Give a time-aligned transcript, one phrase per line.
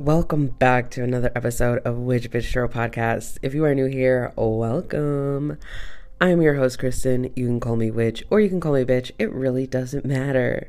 [0.00, 3.38] Welcome back to another episode of Witch Bitch Show podcast.
[3.42, 5.56] If you are new here, welcome.
[6.20, 7.32] I'm your host, Kristen.
[7.36, 9.12] You can call me Witch or you can call me Bitch.
[9.20, 10.68] It really doesn't matter.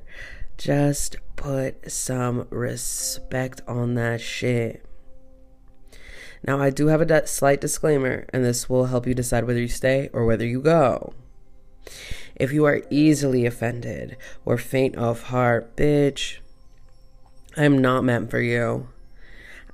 [0.59, 4.85] Just put some respect on that shit.
[6.45, 9.67] Now, I do have a slight disclaimer, and this will help you decide whether you
[9.67, 11.15] stay or whether you go.
[12.35, 16.37] If you are easily offended or faint of heart, bitch,
[17.57, 18.89] I'm not meant for you.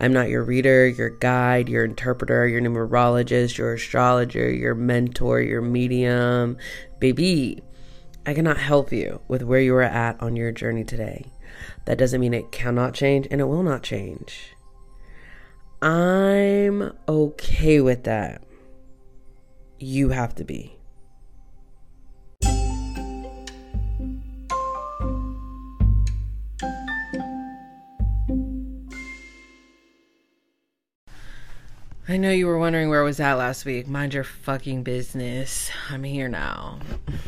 [0.01, 5.61] I'm not your reader, your guide, your interpreter, your numerologist, your astrologer, your mentor, your
[5.61, 6.57] medium.
[6.99, 7.61] Baby,
[8.25, 11.31] I cannot help you with where you are at on your journey today.
[11.85, 14.55] That doesn't mean it cannot change and it will not change.
[15.83, 18.41] I'm okay with that.
[19.77, 20.80] You have to be.
[32.07, 33.87] I know you were wondering where I was at last week.
[33.87, 35.69] Mind your fucking business.
[35.89, 36.79] I'm here now.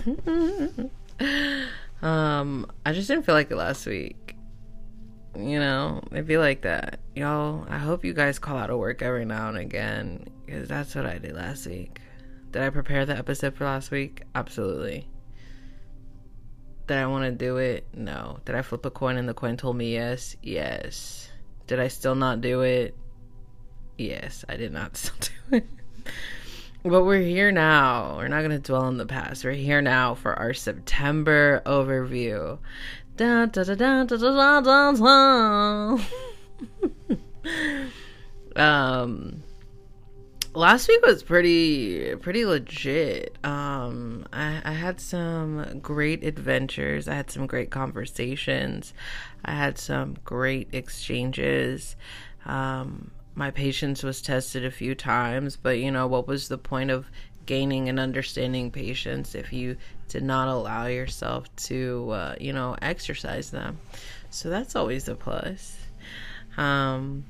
[2.02, 4.36] um, I just didn't feel like it last week.
[5.38, 7.00] You know, it'd be like that.
[7.16, 10.96] Y'all, I hope you guys call out of work every now and again because that's
[10.96, 12.00] what I did last week.
[12.52, 14.24] Did I prepare the episode for last week?
[14.34, 15.08] Absolutely.
[16.88, 17.88] Did I want to do it?
[17.94, 18.40] No.
[18.46, 20.36] Did I flip a coin and the coin told me yes?
[20.42, 21.30] Yes.
[21.68, 22.96] Did I still not do it?
[24.04, 25.16] Yes, I did not still
[25.50, 25.68] do it.
[26.84, 28.18] But we're here now.
[28.18, 29.46] We're not going to dwell on the past.
[29.46, 32.58] We're here now for our September overview.
[33.16, 35.98] Da, da, da, da, da, da, da, da.
[38.62, 39.44] um,
[40.54, 43.38] last week was pretty pretty legit.
[43.46, 47.08] Um, I, I had some great adventures.
[47.08, 48.94] I had some great conversations.
[49.46, 51.96] I had some great exchanges.
[52.46, 56.92] Um, my patience was tested a few times, but you know, what was the point
[56.92, 57.08] of
[57.46, 59.76] gaining and understanding patience if you
[60.08, 63.80] did not allow yourself to, uh, you know, exercise them?
[64.30, 65.78] So that's always a plus.
[66.58, 67.26] Um,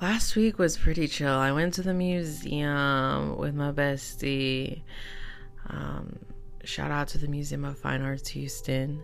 [0.00, 1.34] last week was pretty chill.
[1.34, 4.82] I went to the museum with my bestie.
[5.68, 6.18] Um,
[6.64, 9.02] shout out to the Museum of Fine Arts Houston.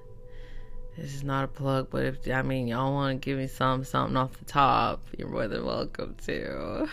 [0.96, 3.84] This is not a plug, but if I mean y'all want to give me some
[3.84, 6.88] something off the top, you're more than welcome to.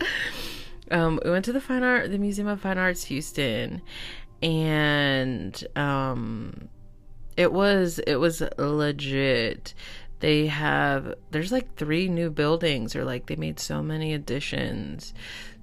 [0.90, 3.80] um, we went to the fine art, the Museum of Fine Arts Houston,
[4.42, 6.68] and um,
[7.36, 9.72] it was it was legit.
[10.18, 15.14] They have there's like three new buildings, or like they made so many additions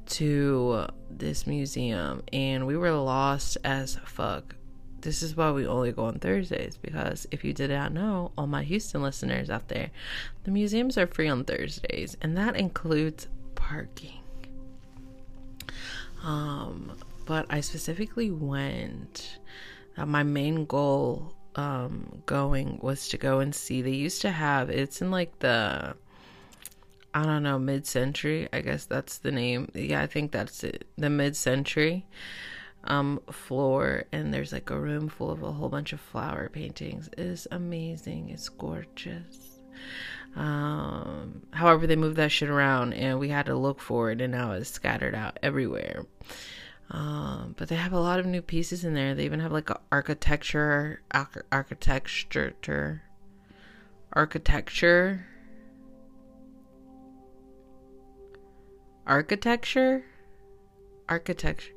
[0.06, 4.56] to this museum, and we were lost as fuck
[5.04, 8.48] this is why we only go on Thursdays because if you did not know, all
[8.48, 9.92] my Houston listeners out there,
[10.46, 14.22] the museums are free on Thursdays, and that includes parking.
[16.24, 16.94] Um,
[17.26, 19.40] but I specifically went.
[19.98, 23.82] Uh, my main goal um going was to go and see.
[23.82, 25.96] They used to have it's in like the
[27.14, 28.48] I don't know mid century.
[28.52, 29.70] I guess that's the name.
[29.76, 30.88] Yeah, I think that's it.
[30.98, 32.06] The mid century
[32.86, 37.10] um floor and there's like a room full of a whole bunch of flower paintings.
[37.14, 38.30] It is amazing.
[38.30, 39.60] It's gorgeous.
[40.36, 44.34] Um however they moved that shit around and we had to look for it and
[44.34, 46.06] now it's scattered out everywhere.
[46.90, 49.16] Um but they have a lot of new pieces in there.
[49.16, 51.02] They even have like a architecture
[51.52, 53.04] architecture
[54.12, 55.26] architecture
[59.06, 60.06] architecture
[61.10, 61.74] architecture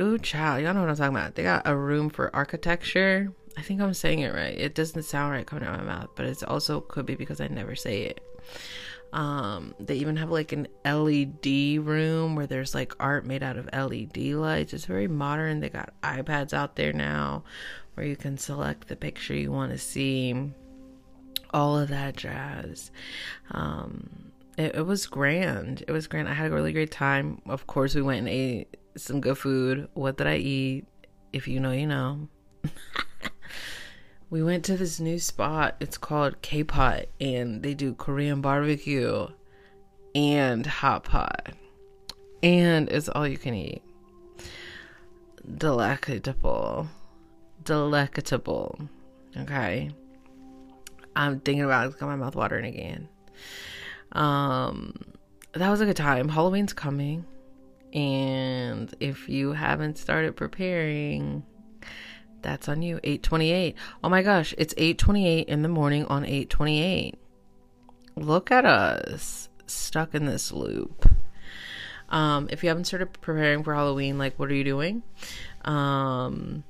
[0.00, 1.34] Ooh, child, y'all know what I'm talking about.
[1.34, 3.32] They got a room for architecture.
[3.58, 4.56] I think I'm saying it right.
[4.56, 7.40] It doesn't sound right coming out of my mouth, but it's also could be because
[7.40, 8.20] I never say it.
[9.12, 13.68] Um, they even have like an LED room where there's like art made out of
[13.72, 14.72] LED lights.
[14.72, 15.60] It's very modern.
[15.60, 17.44] They got iPads out there now
[17.94, 20.52] where you can select the picture you want to see.
[21.52, 22.90] All of that jazz.
[23.50, 25.82] Um, it, it was grand.
[25.86, 26.28] It was grand.
[26.28, 27.42] I had a really great time.
[27.46, 29.88] Of course, we went and ate some good food.
[29.94, 30.86] What did I eat?
[31.32, 32.28] If you know, you know.
[34.30, 35.76] we went to this new spot.
[35.80, 39.28] It's called K Pot, and they do Korean barbecue
[40.14, 41.52] and hot pot,
[42.42, 43.82] and it's all you can eat.
[45.56, 46.88] Delectable,
[47.64, 48.78] delectable.
[49.36, 49.90] Okay,
[51.16, 51.90] I'm thinking about it.
[51.90, 53.08] It's got my mouth watering again.
[54.12, 54.94] Um,
[55.52, 56.28] that was a good time.
[56.28, 57.24] Halloween's coming.
[57.92, 61.44] And if you haven't started preparing,
[62.42, 63.00] That's on you.
[63.02, 63.74] 828.
[64.02, 67.16] Oh my gosh, it's 828 in the morning on 828.
[68.16, 71.08] Look at us stuck in this loop.
[72.08, 75.02] Um, if you haven't started preparing for Halloween, like what are you doing?
[75.64, 76.64] Um,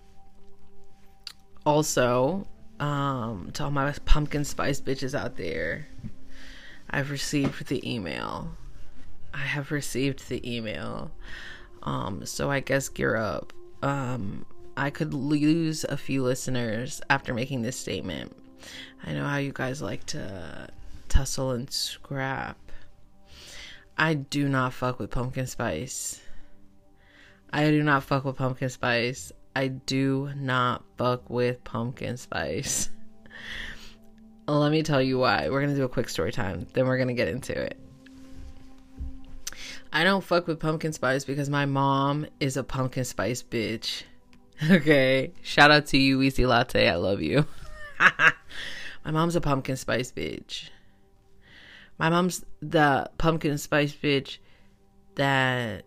[1.65, 2.47] also,
[2.79, 5.89] um, to all my pumpkin spice bitches out there,
[6.91, 8.57] I've received the email.
[9.35, 11.11] I have received the email.
[11.83, 13.53] Um, so I guess gear up.
[13.83, 14.45] Um,
[14.77, 18.37] I could lose a few listeners after making this statement.
[19.05, 20.69] I know how you guys like to
[21.09, 22.59] tussle and scrap.
[23.97, 26.21] I do not fuck with pumpkin spice.
[27.53, 29.33] I do not fuck with pumpkin spice.
[29.55, 32.91] I do not fuck with pumpkin spice.
[34.49, 35.49] Let me tell you why.
[35.49, 37.79] We're going to do a quick story time, then we're going to get into it.
[39.93, 44.05] I don't fuck with pumpkin spice because my mom is a pumpkin spice bitch.
[44.71, 45.33] Okay.
[45.41, 46.87] Shout out to you, Easy Latte.
[46.87, 47.47] I love you.
[47.99, 50.69] my mom's a pumpkin spice bitch.
[51.99, 54.37] My mom's the pumpkin spice bitch
[55.15, 55.85] that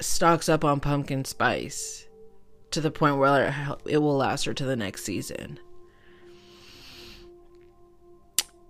[0.00, 2.06] stocks up on pumpkin spice
[2.70, 5.60] to the point where it will last her to the next season.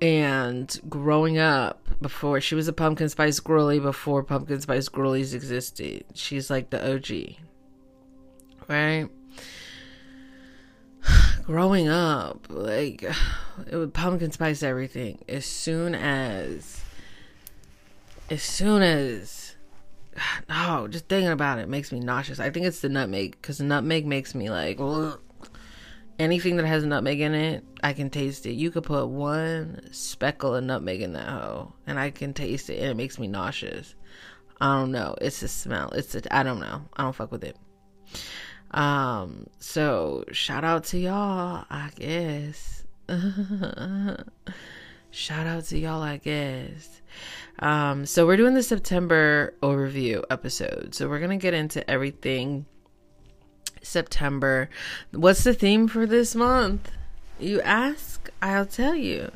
[0.00, 6.04] And growing up, before she was a pumpkin spice girly, before pumpkin spice girlies existed,
[6.14, 7.36] she's like the OG,
[8.66, 9.08] right?
[11.44, 15.22] growing up, like it would pumpkin spice everything.
[15.28, 16.82] As soon as,
[18.30, 19.56] as soon as,
[20.48, 22.40] no, just thinking about it makes me nauseous.
[22.40, 25.20] I think it's the nutmeg because nutmeg makes me like ugh.
[26.20, 27.64] Anything that has nutmeg in it.
[27.82, 28.52] I can taste it.
[28.52, 32.78] You could put one speckle of nutmeg in that hoe, and I can taste it,
[32.80, 33.94] and it makes me nauseous.
[34.60, 35.16] I don't know.
[35.20, 35.90] It's the smell.
[35.90, 36.82] It's the I don't know.
[36.96, 37.56] I don't fuck with it.
[38.72, 42.84] Um, so shout out to y'all, I guess.
[45.10, 47.00] shout out to y'all, I guess.
[47.58, 50.94] Um, so we're doing the September overview episode.
[50.94, 52.66] So we're gonna get into everything
[53.82, 54.68] September.
[55.12, 56.90] What's the theme for this month?
[57.38, 59.30] You ask, I'll tell you.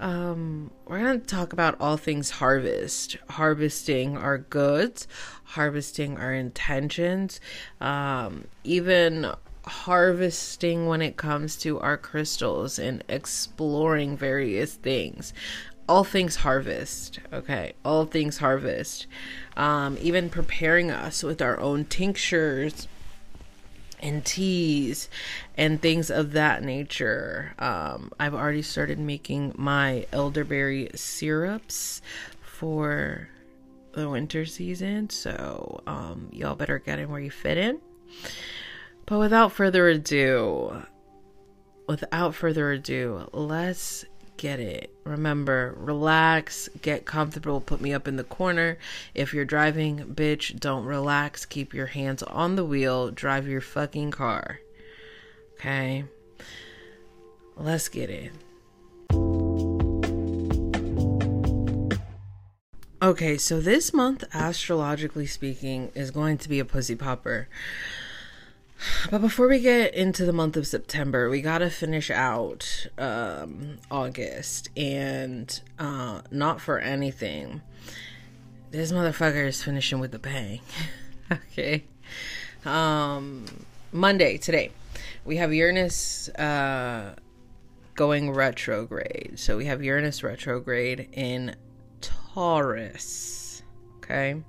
[0.00, 5.08] Um, we're going to talk about all things harvest, harvesting our goods,
[5.44, 7.40] harvesting our intentions,
[7.80, 9.32] um, even
[9.66, 15.32] harvesting when it comes to our crystals and exploring various things.
[15.88, 17.72] All things harvest, okay?
[17.84, 19.06] All things harvest.
[19.56, 22.86] Um, even preparing us with our own tinctures
[24.00, 25.08] and teas
[25.56, 27.54] and things of that nature.
[27.58, 32.02] Um, I've already started making my elderberry syrups
[32.40, 33.28] for
[33.92, 37.80] the winter season, so um, y'all better get in where you fit in.
[39.06, 40.82] But without further ado,
[41.86, 44.04] without further ado, let's
[44.38, 44.90] get it.
[45.04, 48.78] Remember, relax, get comfortable, put me up in the corner.
[49.14, 51.44] If you're driving, bitch, don't relax.
[51.44, 53.10] Keep your hands on the wheel.
[53.10, 54.60] Drive your fucking car.
[55.54, 56.04] Okay?
[57.56, 58.32] Let's get it.
[63.00, 67.48] Okay, so this month, astrologically speaking, is going to be a pussy popper.
[69.10, 74.70] But before we get into the month of September, we gotta finish out um, August,
[74.76, 77.62] and uh, not for anything.
[78.70, 80.60] This motherfucker is finishing with the bang.
[81.32, 81.84] okay.
[82.64, 83.46] Um,
[83.92, 84.70] Monday today,
[85.24, 87.14] we have Uranus uh,
[87.94, 89.38] going retrograde.
[89.38, 91.56] So we have Uranus retrograde in
[92.00, 93.62] Taurus.
[93.98, 94.42] Okay.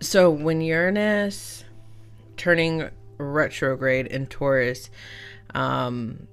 [0.00, 1.64] So when Uranus
[2.38, 4.90] turning retrograde in Taurus.
[5.54, 6.28] Um,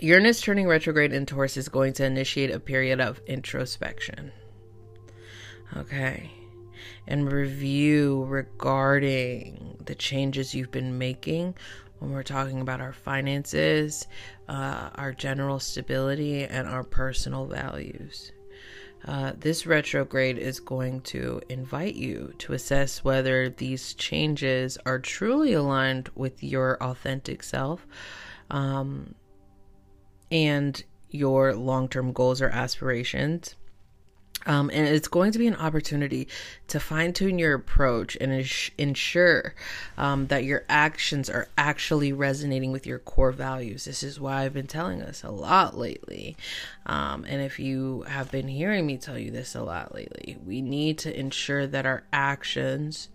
[0.00, 4.32] Uranus turning retrograde in Taurus is going to initiate a period of introspection.
[5.76, 6.30] Okay.
[7.06, 11.54] And review regarding the changes you've been making
[11.98, 14.06] when we're talking about our finances,
[14.48, 18.32] uh, our general stability, and our personal values.
[19.06, 25.52] Uh, this retrograde is going to invite you to assess whether these changes are truly
[25.52, 27.86] aligned with your authentic self
[28.50, 29.14] um,
[30.30, 33.56] and your long term goals or aspirations.
[34.46, 36.28] Um, and it's going to be an opportunity
[36.68, 39.54] to fine tune your approach and ins- ensure
[39.96, 43.86] um, that your actions are actually resonating with your core values.
[43.86, 46.36] This is why I've been telling us a lot lately.
[46.84, 50.60] Um, and if you have been hearing me tell you this a lot lately, we
[50.60, 53.08] need to ensure that our actions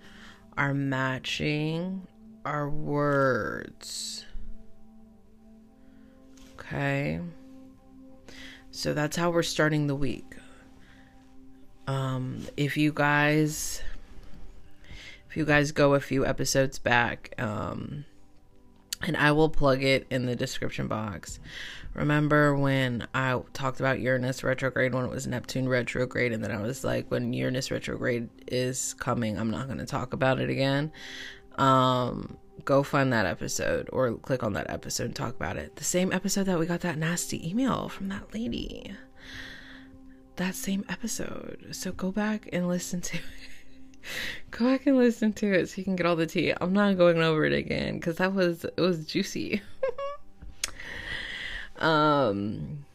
[0.58, 2.08] are matching
[2.44, 4.26] our words.
[6.60, 7.20] Okay.
[8.72, 10.29] So that's how we're starting the week.
[11.90, 13.82] Um, if you guys
[15.28, 18.06] if you guys go a few episodes back, um,
[19.02, 21.40] and I will plug it in the description box.
[21.96, 26.62] Remember when I talked about Uranus retrograde when it was Neptune retrograde, and then I
[26.62, 30.92] was like, when Uranus retrograde is coming, I'm not going to talk about it again.
[31.56, 35.76] Um, go find that episode or click on that episode and talk about it.
[35.76, 38.96] The same episode that we got that nasty email from that lady.
[40.40, 41.68] That same episode.
[41.72, 43.24] So go back and listen to it.
[44.52, 46.54] Go back and listen to it so you can get all the tea.
[46.62, 49.62] I'm not going over it again because that was it was juicy.
[51.80, 52.86] um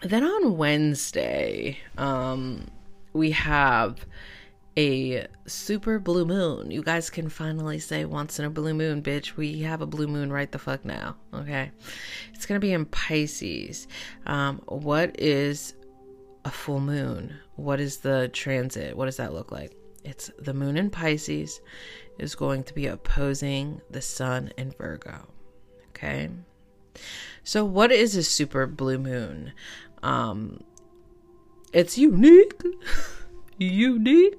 [0.00, 2.66] then on Wednesday, um
[3.12, 4.06] we have
[4.78, 6.70] a super blue moon.
[6.70, 9.36] You guys can finally say once in a blue moon, bitch.
[9.36, 11.16] We have a blue moon right the fuck now.
[11.34, 11.70] Okay.
[12.32, 13.86] It's going to be in Pisces.
[14.24, 15.74] Um, what is
[16.44, 17.34] a full moon?
[17.56, 18.96] What is the transit?
[18.96, 19.76] What does that look like?
[20.04, 21.60] It's the moon in Pisces
[22.18, 25.28] is going to be opposing the sun in Virgo.
[25.90, 26.28] Okay.
[27.44, 29.52] So what is a super blue moon?
[30.02, 30.60] Um
[31.72, 32.60] it's unique.
[33.58, 34.34] unique.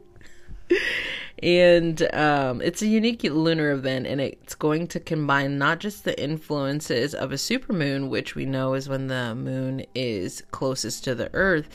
[1.44, 6.22] And um, it's a unique lunar event, and it's going to combine not just the
[6.22, 11.30] influences of a supermoon, which we know is when the moon is closest to the
[11.34, 11.68] Earth,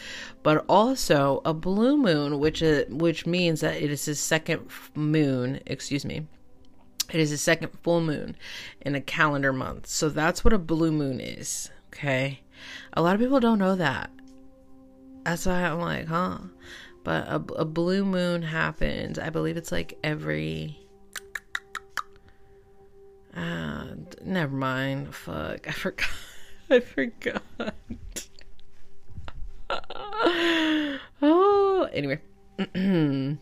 [0.43, 5.61] but also a blue moon, which is, which means that it is the second moon.
[5.67, 6.27] Excuse me.
[7.13, 8.37] It is the second full moon
[8.83, 9.87] in a calendar month.
[9.87, 11.71] So that's what a blue moon is.
[11.89, 12.41] Okay.
[12.93, 14.11] A lot of people don't know that.
[15.25, 16.39] That's why I'm like, huh?
[17.09, 19.19] But a, a blue moon happens.
[19.19, 20.79] I believe it's like every.
[23.35, 23.87] Uh,
[24.23, 25.15] never mind.
[25.15, 25.67] Fuck.
[25.67, 26.11] I forgot.
[26.71, 27.43] I forgot.
[31.23, 32.21] oh, anyway.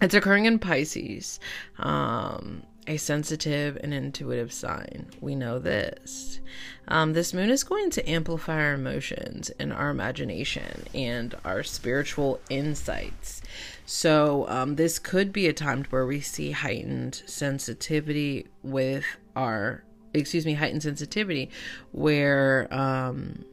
[0.00, 1.40] it's occurring in Pisces.
[1.76, 5.10] Um, a sensitive and intuitive sign.
[5.20, 6.40] We know this.
[6.88, 12.40] Um, this moon is going to amplify our emotions and our imagination and our spiritual
[12.48, 13.42] insights.
[13.84, 19.04] So, um, this could be a time where we see heightened sensitivity with
[19.36, 21.50] our, excuse me, heightened sensitivity
[21.92, 23.44] where, um,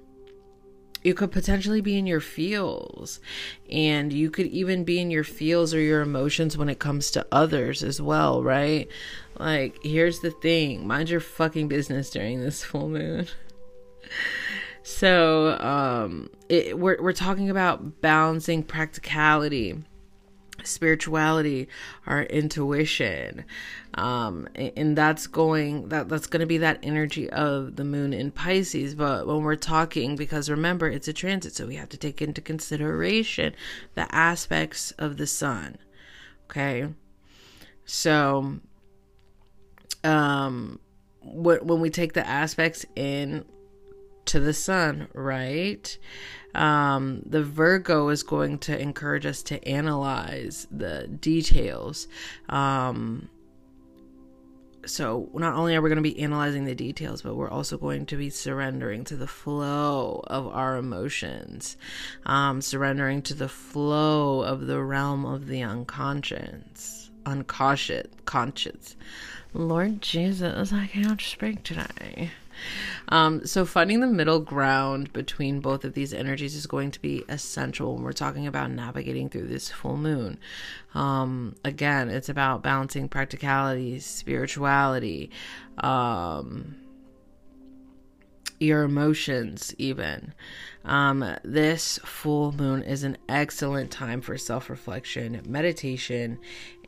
[1.03, 3.19] you could potentially be in your feels
[3.69, 7.25] and you could even be in your feels or your emotions when it comes to
[7.31, 8.89] others as well right
[9.39, 10.87] like here's the thing.
[10.87, 13.27] Mind your fucking business during this full moon.
[14.83, 19.83] So um it, we're, we're talking about balancing practicality
[20.63, 21.67] spirituality
[22.07, 23.45] our intuition.
[23.95, 28.31] Um and that's going that that's going to be that energy of the moon in
[28.31, 28.95] pisces.
[28.95, 32.41] But when we're talking because remember it's a transit so we have to take into
[32.41, 33.53] consideration
[33.95, 35.77] the aspects of the sun
[36.49, 36.87] okay?
[37.85, 38.59] So
[40.05, 40.79] um
[41.23, 43.43] when we take the aspects in
[44.25, 45.97] to the sun right
[46.55, 52.07] um, the Virgo is going to encourage us to analyze the details.
[52.47, 53.29] Um,
[54.85, 58.05] so not only are we going to be analyzing the details, but we're also going
[58.07, 61.75] to be surrendering to the flow of our emotions,
[62.25, 68.95] um, surrendering to the flow of the realm of the unconscious, unconscious, conscious.
[69.55, 72.31] Lord Jesus, I can't speak today.
[73.07, 77.23] Um, so finding the middle ground between both of these energies is going to be
[77.29, 80.39] essential when we're talking about navigating through this full moon.
[80.93, 85.31] Um, again, it's about balancing practicality, spirituality,
[85.77, 86.75] um,
[88.59, 90.33] your emotions, even.
[90.83, 96.39] Um, this full moon is an excellent time for self reflection, meditation,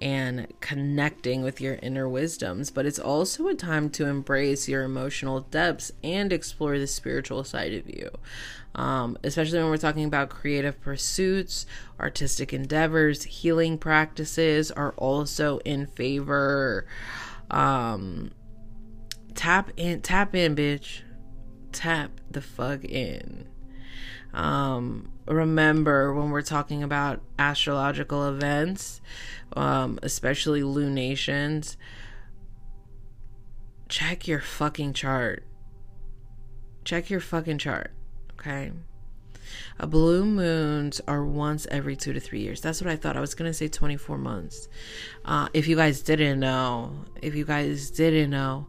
[0.01, 5.41] and connecting with your inner wisdoms, but it's also a time to embrace your emotional
[5.41, 8.09] depths and explore the spiritual side of you.
[8.75, 11.65] Um, especially when we're talking about creative pursuits,
[11.99, 16.85] artistic endeavors, healing practices are also in favor.
[17.49, 18.31] Um,
[19.33, 21.01] tap in, tap in, bitch.
[21.71, 23.47] Tap the fuck in.
[24.33, 29.01] Um, remember when we're talking about astrological events,
[29.57, 31.77] um, especially lunations,
[33.89, 35.43] check your fucking chart.
[36.85, 37.91] Check your fucking chart,
[38.39, 38.71] okay?
[39.79, 42.61] A blue moons are once every two to three years.
[42.61, 43.17] That's what I thought.
[43.17, 44.69] I was gonna say 24 months.
[45.25, 48.67] Uh, if you guys didn't know, if you guys didn't know,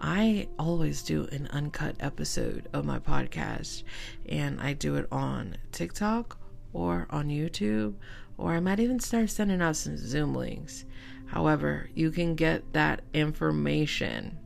[0.00, 3.84] I always do an uncut episode of my podcast,
[4.28, 6.38] and I do it on TikTok
[6.72, 7.94] or on YouTube,
[8.38, 10.84] or I might even start sending out some Zoom links.
[11.26, 14.38] However, you can get that information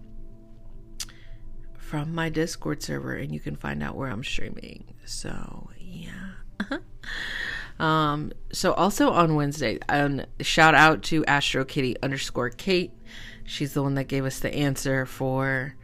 [1.76, 4.94] from my Discord server and you can find out where I'm streaming.
[5.04, 6.34] So, yeah.
[7.80, 12.92] um, so also on Wednesday, um, shout out to Astro Kitty underscore Kate.
[13.44, 15.74] She's the one that gave us the answer for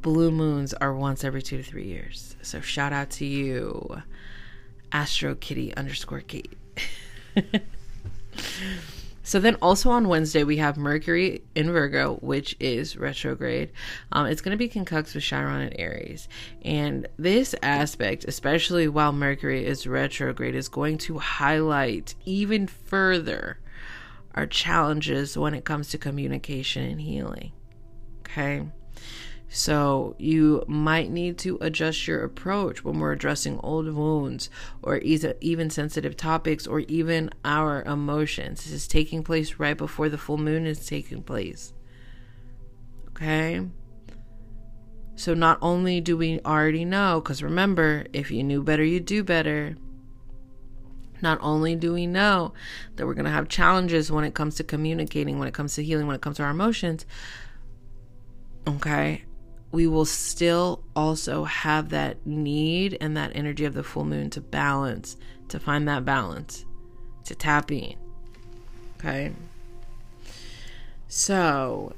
[0.00, 2.36] blue moons are once every two to three years.
[2.40, 4.00] So shout out to you,
[4.92, 6.56] Astro Kitty underscore Kate.
[9.26, 13.72] So then also on Wednesday we have Mercury in Virgo, which is retrograde.
[14.12, 16.28] Um, it's going to be conjunct with Chiron and Aries,
[16.62, 23.58] and this aspect, especially while Mercury is retrograde, is going to highlight even further
[24.36, 27.50] our challenges when it comes to communication and healing.
[28.20, 28.62] Okay.
[29.48, 34.50] So you might need to adjust your approach when we're addressing old wounds
[34.82, 38.64] or even sensitive topics or even our emotions.
[38.64, 41.72] This is taking place right before the full moon is taking place.
[43.10, 43.62] Okay?
[45.14, 49.24] So not only do we already know, because remember, if you knew better, you do
[49.24, 49.76] better.
[51.22, 52.52] Not only do we know
[52.96, 55.82] that we're going to have challenges when it comes to communicating, when it comes to
[55.82, 57.06] healing, when it comes to our emotions,
[58.68, 59.24] okay,
[59.72, 64.40] we will still also have that need and that energy of the full moon to
[64.40, 65.16] balance,
[65.48, 66.64] to find that balance,
[67.24, 67.94] to tap in.
[68.98, 69.32] Okay.
[71.08, 71.94] So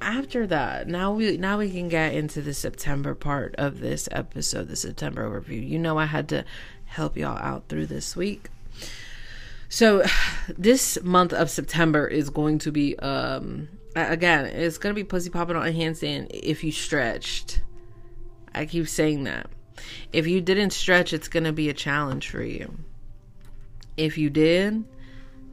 [0.00, 4.68] after that, now we now we can get into the September part of this episode,
[4.68, 5.66] the September overview.
[5.66, 6.44] You know I had to
[6.84, 8.48] help y'all out through this week.
[9.68, 10.04] So
[10.58, 13.68] this month of September is going to be um
[14.00, 17.60] again, it's gonna be pussy popping on a handstand if you stretched.
[18.54, 19.48] I keep saying that.
[20.12, 22.78] If you didn't stretch, it's gonna be a challenge for you.
[23.96, 24.84] If you did,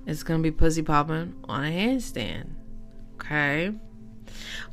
[0.05, 2.49] it's gonna be pussy popping on a handstand.
[3.15, 3.71] Okay.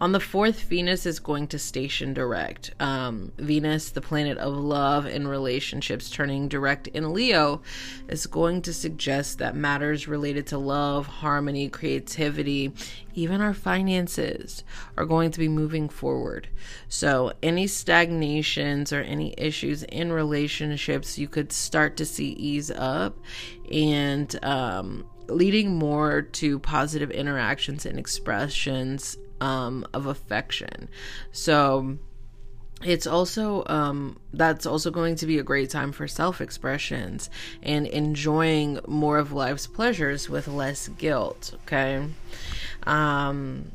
[0.00, 2.72] On the fourth, Venus is going to station direct.
[2.80, 7.62] Um, Venus, the planet of love and relationships, turning direct in Leo,
[8.08, 12.72] is going to suggest that matters related to love, harmony, creativity,
[13.14, 14.64] even our finances
[14.96, 16.48] are going to be moving forward.
[16.88, 23.18] So, any stagnations or any issues in relationships, you could start to see ease up
[23.70, 30.88] and um, leading more to positive interactions and expressions um, of affection.
[31.32, 31.98] So
[32.84, 37.30] it's also um, that's also going to be a great time for self expressions
[37.62, 41.54] and enjoying more of life's pleasures with less guilt.
[41.64, 42.06] Okay.
[42.84, 43.72] Um,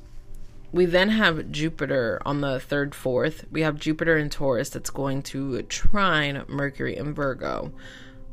[0.72, 3.46] we then have Jupiter on the third, fourth.
[3.50, 7.72] We have Jupiter in Taurus that's going to trine Mercury in Virgo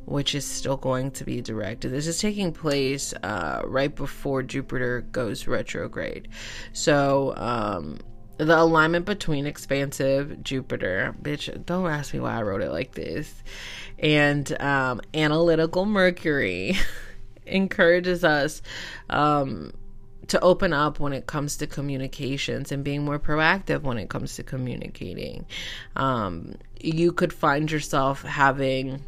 [0.06, 1.90] which is still going to be directed.
[1.90, 6.28] This is taking place uh, right before Jupiter goes retrograde.
[6.72, 7.98] So, um,
[8.36, 13.32] the alignment between expansive Jupiter, bitch, don't ask me why I wrote it like this,
[13.98, 16.76] and um, analytical Mercury
[17.46, 18.60] encourages us
[19.08, 19.72] um,
[20.28, 24.34] to open up when it comes to communications and being more proactive when it comes
[24.36, 25.46] to communicating.
[25.94, 29.04] Um, you could find yourself having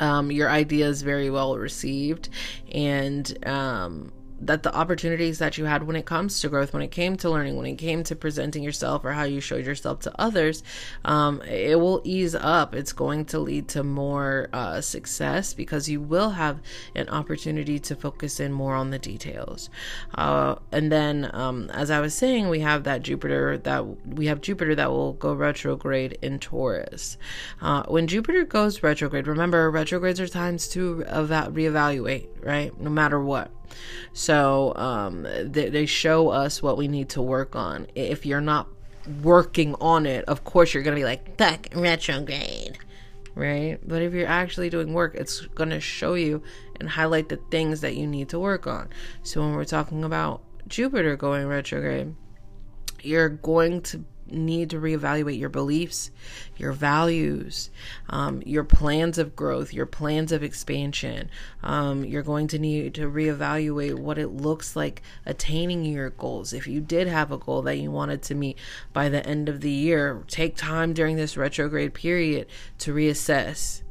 [0.00, 2.28] um, your idea is very well received.
[2.72, 6.90] And um, that the opportunities that you had when it comes to growth, when it
[6.90, 10.12] came to learning, when it came to presenting yourself or how you showed yourself to
[10.18, 10.62] others,
[11.04, 12.74] um, it will ease up.
[12.74, 16.60] It's going to lead to more uh, success because you will have
[16.94, 19.68] an opportunity to focus in more on the details.
[20.14, 24.40] Uh, and then, um, as I was saying, we have that Jupiter that we have
[24.40, 27.18] Jupiter that will go retrograde in Taurus.
[27.60, 32.78] Uh, when Jupiter goes retrograde, remember retrogrades are times to eva- reevaluate, right?
[32.80, 33.50] No matter what.
[34.12, 37.86] So um, they, they show us what we need to work on.
[37.94, 38.68] If you're not
[39.22, 42.78] working on it, of course you're gonna be like, "Fuck retrograde,"
[43.34, 43.78] right?
[43.86, 46.42] But if you're actually doing work, it's gonna show you
[46.78, 48.88] and highlight the things that you need to work on.
[49.22, 52.14] So when we're talking about Jupiter going retrograde,
[53.02, 56.10] you're going to need to reevaluate your beliefs,
[56.56, 57.70] your values,
[58.08, 61.30] um, your plans of growth, your plans of expansion.
[61.62, 66.52] Um, you're going to need to reevaluate what it looks like attaining your goals.
[66.52, 68.58] If you did have a goal that you wanted to meet
[68.92, 72.46] by the end of the year, take time during this retrograde period
[72.78, 73.82] to reassess.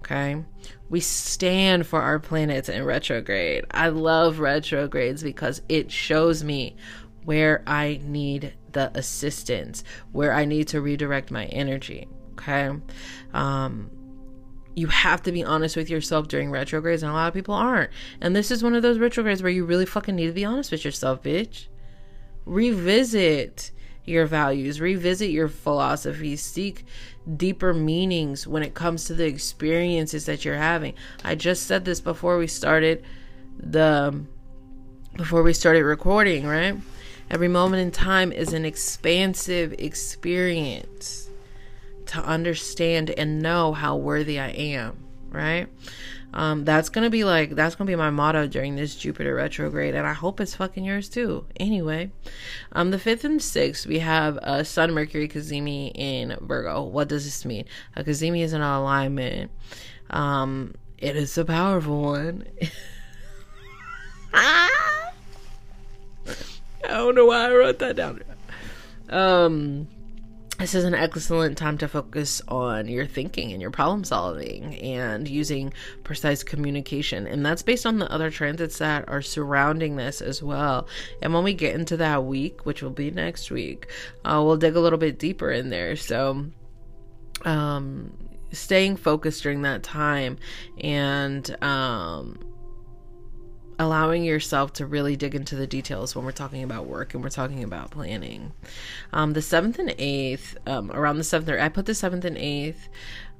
[0.00, 0.44] Okay.
[0.90, 3.64] We stand for our planets in retrograde.
[3.70, 6.76] I love retrogrades because it shows me
[7.24, 12.08] where I need the assistance, where I need to redirect my energy.
[12.32, 12.70] Okay.
[13.32, 13.90] Um,
[14.74, 17.90] you have to be honest with yourself during retrogrades, and a lot of people aren't.
[18.20, 20.72] And this is one of those retrogrades where you really fucking need to be honest
[20.72, 21.66] with yourself, bitch.
[22.46, 23.70] Revisit
[24.04, 26.84] your values, revisit your philosophies, seek
[27.36, 30.94] deeper meanings when it comes to the experiences that you're having.
[31.22, 33.04] I just said this before we started
[33.58, 34.24] the
[35.16, 36.74] before we started recording, right?
[37.32, 41.30] Every moment in time is an expansive experience
[42.06, 44.98] to understand and know how worthy I am,
[45.30, 45.66] right?
[46.34, 50.06] Um, that's gonna be like that's gonna be my motto during this Jupiter retrograde, and
[50.06, 51.46] I hope it's fucking yours too.
[51.58, 52.10] Anyway,
[52.72, 56.82] um, the fifth and sixth we have uh, Sun, Mercury, Cazimi in Virgo.
[56.82, 57.64] What does this mean?
[57.96, 59.50] Uh, Cazimi is in alignment.
[60.10, 62.44] Um, it is a powerful one.
[66.88, 68.22] I don't know why I wrote that down.
[69.08, 69.88] Um,
[70.58, 75.26] this is an excellent time to focus on your thinking and your problem solving and
[75.26, 75.72] using
[76.04, 77.26] precise communication.
[77.26, 80.86] And that's based on the other transits that are surrounding this as well.
[81.20, 83.90] And when we get into that week, which will be next week,
[84.24, 85.96] uh, we'll dig a little bit deeper in there.
[85.96, 86.46] So,
[87.44, 88.16] um,
[88.52, 90.38] staying focused during that time
[90.80, 92.38] and, um,
[93.82, 97.30] allowing yourself to really dig into the details when we're talking about work and we're
[97.30, 98.52] talking about planning.
[99.12, 102.88] Um, the seventh and eighth, um, around the seventh, I put the seventh and eighth,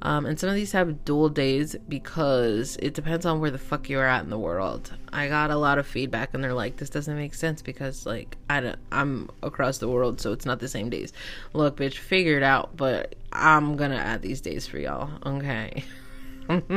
[0.02, 3.88] um, and some of these have dual days because it depends on where the fuck
[3.88, 4.92] you're at in the world.
[5.12, 8.36] I got a lot of feedback, and they're like, "This doesn't make sense because like
[8.50, 11.12] I don't, I'm across the world, so it's not the same days."
[11.52, 15.08] Look, bitch, figure it out, but I'm gonna add these days for y'all.
[15.24, 15.84] Okay.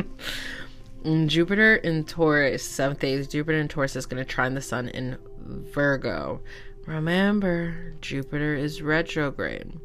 [1.28, 5.18] Jupiter in Taurus, seventh day, Jupiter in Taurus is going to trine the sun in
[5.38, 6.42] Virgo.
[6.88, 9.80] Remember, Jupiter is retrograde.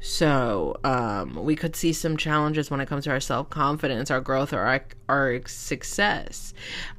[0.00, 4.20] So, um, we could see some challenges when it comes to our self confidence, our
[4.20, 6.52] growth, or our, our success.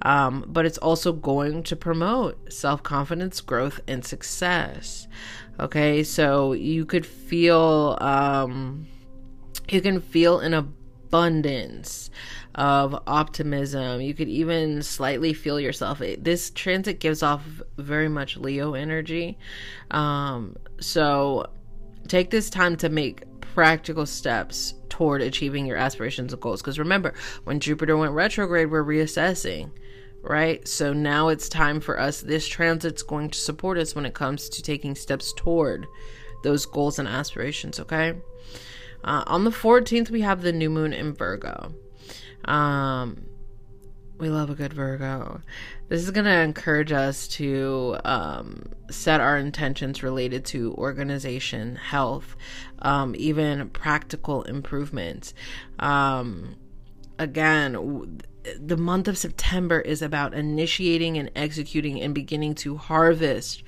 [0.04, 5.08] Um, but it's also going to promote self confidence, growth, and success.
[5.60, 8.88] Okay, so you could feel, um,
[9.70, 10.83] you can feel an abundance
[12.56, 14.02] of optimism.
[14.02, 16.00] You could even slightly feel yourself.
[16.00, 17.44] This transit gives off
[17.78, 19.38] very much Leo energy.
[19.92, 21.48] Um, so
[22.08, 26.62] take this time to make practical steps toward achieving your aspirations and goals.
[26.62, 29.72] Because remember, when Jupiter went retrograde, we're reassessing,
[30.22, 30.68] right?
[30.68, 32.22] So now it's time for us.
[32.22, 35.88] This transit's going to support us when it comes to taking steps toward
[36.44, 38.14] those goals and aspirations, okay?
[39.04, 41.74] Uh, on the 14th, we have the new moon in Virgo.
[42.46, 43.26] Um,
[44.18, 45.42] we love a good Virgo.
[45.90, 52.36] This is going to encourage us to um, set our intentions related to organization, health,
[52.80, 55.34] um, even practical improvements.
[55.80, 56.56] Um,
[57.20, 58.22] again,
[58.60, 63.64] the month of September is about initiating and executing and beginning to harvest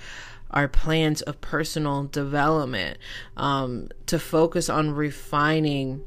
[0.51, 2.97] our plans of personal development,
[3.35, 6.03] um, to focus on refining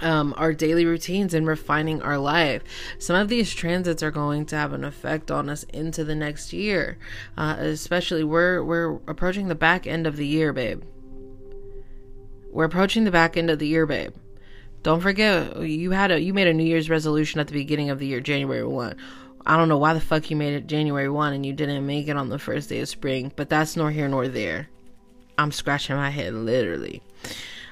[0.00, 2.62] um, our daily routines and refining our life.
[2.98, 6.52] Some of these transits are going to have an effect on us into the next
[6.52, 6.98] year,
[7.36, 10.82] uh, especially we're we're approaching the back end of the year, babe.
[12.50, 14.14] We're approaching the back end of the year, babe.
[14.82, 17.98] Don't forget you had a you made a New Year's resolution at the beginning of
[17.98, 18.96] the year, January one.
[19.46, 22.08] I don't know why the fuck you made it January one and you didn't make
[22.08, 24.68] it on the first day of spring, but that's nor here nor there.
[25.38, 27.02] I'm scratching my head literally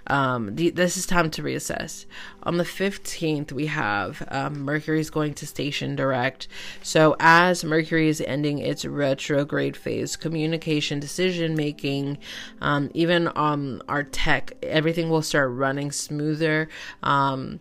[0.07, 2.07] um, the, this is time to reassess.
[2.43, 6.49] On the 15th, we have um, Mercury's going to station direct.
[6.83, 12.19] So, as Mercury is ending its retrograde phase, communication, decision making,
[12.61, 16.69] um, even um, our tech, everything will start running smoother.
[17.03, 17.61] Um,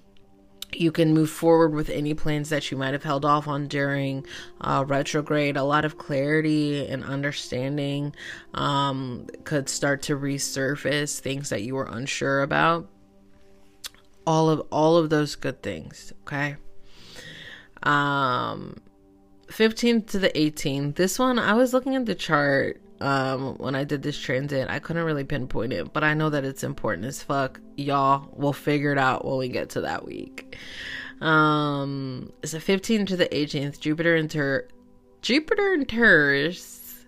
[0.79, 4.25] you can move forward with any plans that you might have held off on during
[4.61, 5.57] uh, retrograde.
[5.57, 8.15] A lot of clarity and understanding
[8.53, 12.87] um, could start to resurface things that you were unsure about.
[14.25, 16.13] All of all of those good things.
[16.21, 16.55] Okay.
[17.83, 18.77] Um,
[19.47, 20.95] 15th to the 18th.
[20.95, 24.69] This one, I was looking at the chart um when I did this transit.
[24.69, 27.59] I couldn't really pinpoint it, but I know that it's important as fuck.
[27.75, 30.57] Y'all, we'll figure it out when we get to that week.
[31.19, 33.79] Um it's the 15th to the 18th.
[33.79, 34.31] Jupiter and
[35.21, 37.05] Jupiter and Taurus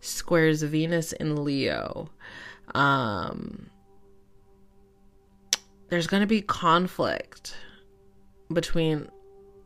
[0.00, 2.08] squares Venus in Leo.
[2.74, 3.68] Um
[5.88, 7.54] there's going to be conflict
[8.50, 9.08] between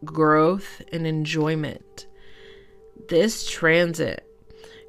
[0.04, 2.08] growth and enjoyment.
[3.08, 4.25] This transit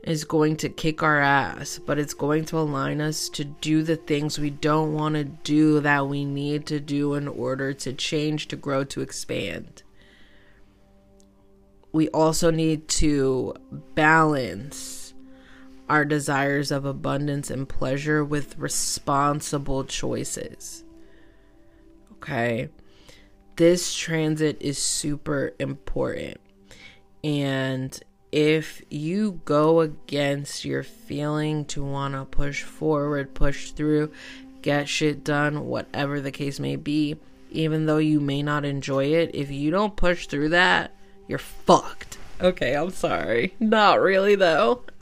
[0.07, 3.95] is going to kick our ass, but it's going to align us to do the
[3.95, 8.47] things we don't want to do that we need to do in order to change,
[8.47, 9.83] to grow, to expand.
[11.91, 13.55] We also need to
[13.95, 15.13] balance
[15.89, 20.83] our desires of abundance and pleasure with responsible choices.
[22.13, 22.69] Okay
[23.57, 26.39] this transit is super important.
[27.23, 27.99] And
[28.31, 34.11] if you go against your feeling to want to push forward, push through,
[34.61, 37.17] get shit done, whatever the case may be,
[37.51, 40.93] even though you may not enjoy it, if you don't push through that,
[41.27, 42.17] you're fucked.
[42.41, 43.55] Okay, I'm sorry.
[43.59, 44.83] Not really, though.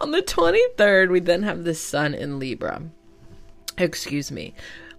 [0.00, 2.82] On the 23rd, we then have the sun in Libra.
[3.76, 4.54] Excuse me.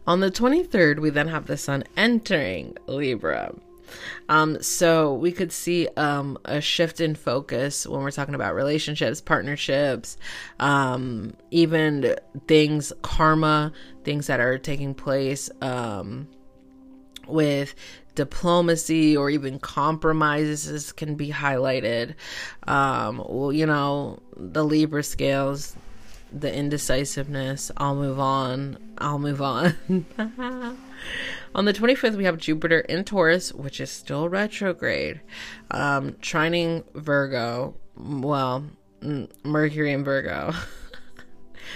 [0.07, 3.53] On the 23rd, we then have the sun entering Libra.
[4.27, 9.21] Um, so we could see um, a shift in focus when we're talking about relationships,
[9.21, 10.17] partnerships,
[10.59, 12.15] um, even
[12.47, 13.71] things, karma,
[14.03, 16.27] things that are taking place um,
[17.27, 17.75] with
[18.15, 22.15] diplomacy or even compromises can be highlighted.
[22.67, 25.75] Um, well, you know, the Libra scales,
[26.31, 27.71] the indecisiveness.
[27.77, 28.77] I'll move on.
[28.97, 29.75] I'll move on.
[31.55, 35.21] on the 25th, we have Jupiter in Taurus, which is still retrograde,
[35.71, 37.75] um, trining Virgo.
[37.95, 38.65] Well,
[39.43, 40.53] Mercury in Virgo.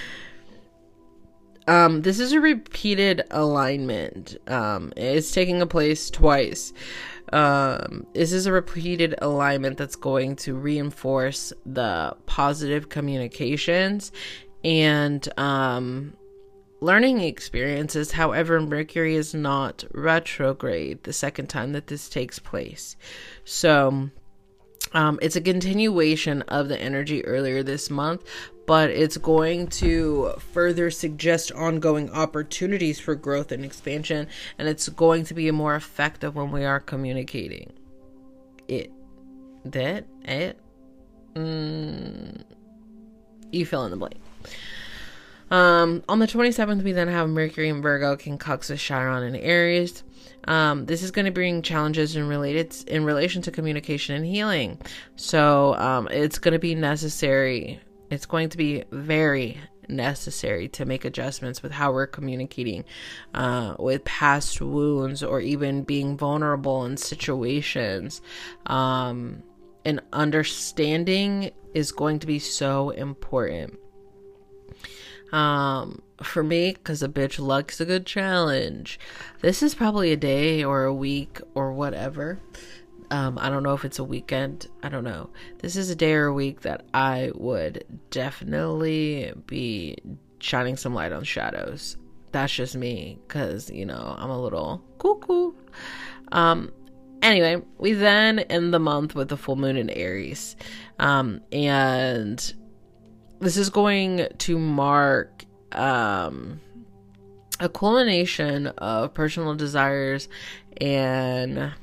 [1.67, 4.37] um, this is a repeated alignment.
[4.47, 6.73] Um, it's taking a place twice.
[7.33, 14.11] Um, this is a repeated alignment that's going to reinforce the positive communications
[14.63, 16.13] and um,
[16.79, 18.11] learning experiences.
[18.11, 22.95] However, Mercury is not retrograde the second time that this takes place.
[23.45, 24.11] So,
[24.93, 28.23] um, it's a continuation of the energy earlier this month,
[28.65, 34.27] but it's going to further suggest ongoing opportunities for growth and expansion,
[34.57, 37.73] and it's going to be more effective when we are communicating.
[38.67, 38.91] It,
[39.65, 40.57] that, it,
[41.35, 42.43] mm,
[43.51, 44.19] you fill in the blank.
[45.51, 50.03] Um, on the 27th, we then have Mercury in Virgo, conjuncts Chiron in Aries.
[50.45, 54.81] Um, this is going to bring challenges in related in relation to communication and healing.
[55.15, 57.79] So um, it's going to be necessary.
[58.09, 62.85] It's going to be very necessary to make adjustments with how we're communicating
[63.33, 68.21] uh, with past wounds or even being vulnerable in situations.
[68.65, 69.43] Um,
[69.85, 73.79] and understanding is going to be so important.
[75.31, 78.99] Um, for me, because a bitch likes a good challenge.
[79.41, 82.39] This is probably a day or a week or whatever.
[83.11, 84.67] Um, I don't know if it's a weekend.
[84.81, 85.29] I don't know.
[85.59, 89.97] This is a day or a week that I would definitely be
[90.39, 91.97] shining some light on shadows.
[92.31, 95.53] That's just me, because, you know, I'm a little cuckoo.
[96.31, 96.71] Um,
[97.21, 100.55] anyway, we then end the month with the full moon in Aries.
[100.97, 102.53] Um, and
[103.39, 106.59] this is going to mark um,
[107.59, 110.27] a culmination of personal desires
[110.77, 111.73] and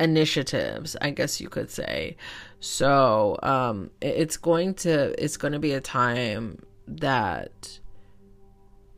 [0.00, 2.16] initiatives, I guess you could say.
[2.60, 7.78] So um, it's going to it's going to be a time that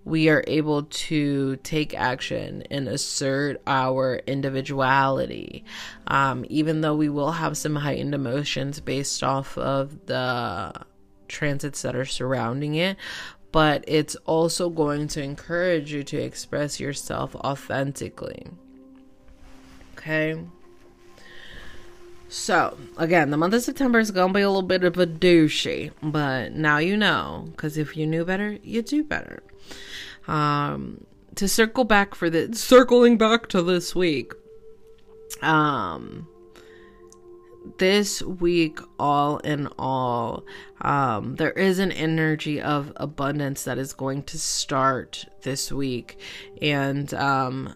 [0.04, 5.64] we are able to take action and assert our individuality.
[6.06, 10.72] Um, even though we will have some heightened emotions based off of the
[11.28, 12.96] transits that are surrounding it,
[13.52, 18.46] but it's also going to encourage you to express yourself authentically.
[19.96, 20.38] Okay.
[22.28, 25.06] So, again, the month of September is going to be a little bit of a
[25.06, 29.42] douchey, but now you know, because if you knew better, you do better.
[30.28, 34.32] Um, to circle back for the circling back to this week,
[35.42, 36.28] um,
[37.78, 40.44] this week, all in all,
[40.80, 46.18] um, there is an energy of abundance that is going to start this week.
[46.62, 47.74] And um,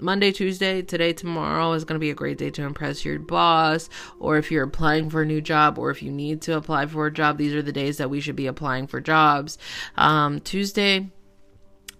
[0.00, 3.88] Monday, Tuesday, today, tomorrow is going to be a great day to impress your boss,
[4.18, 7.06] or if you're applying for a new job, or if you need to apply for
[7.06, 9.58] a job, these are the days that we should be applying for jobs.
[9.96, 11.10] Um, Tuesday,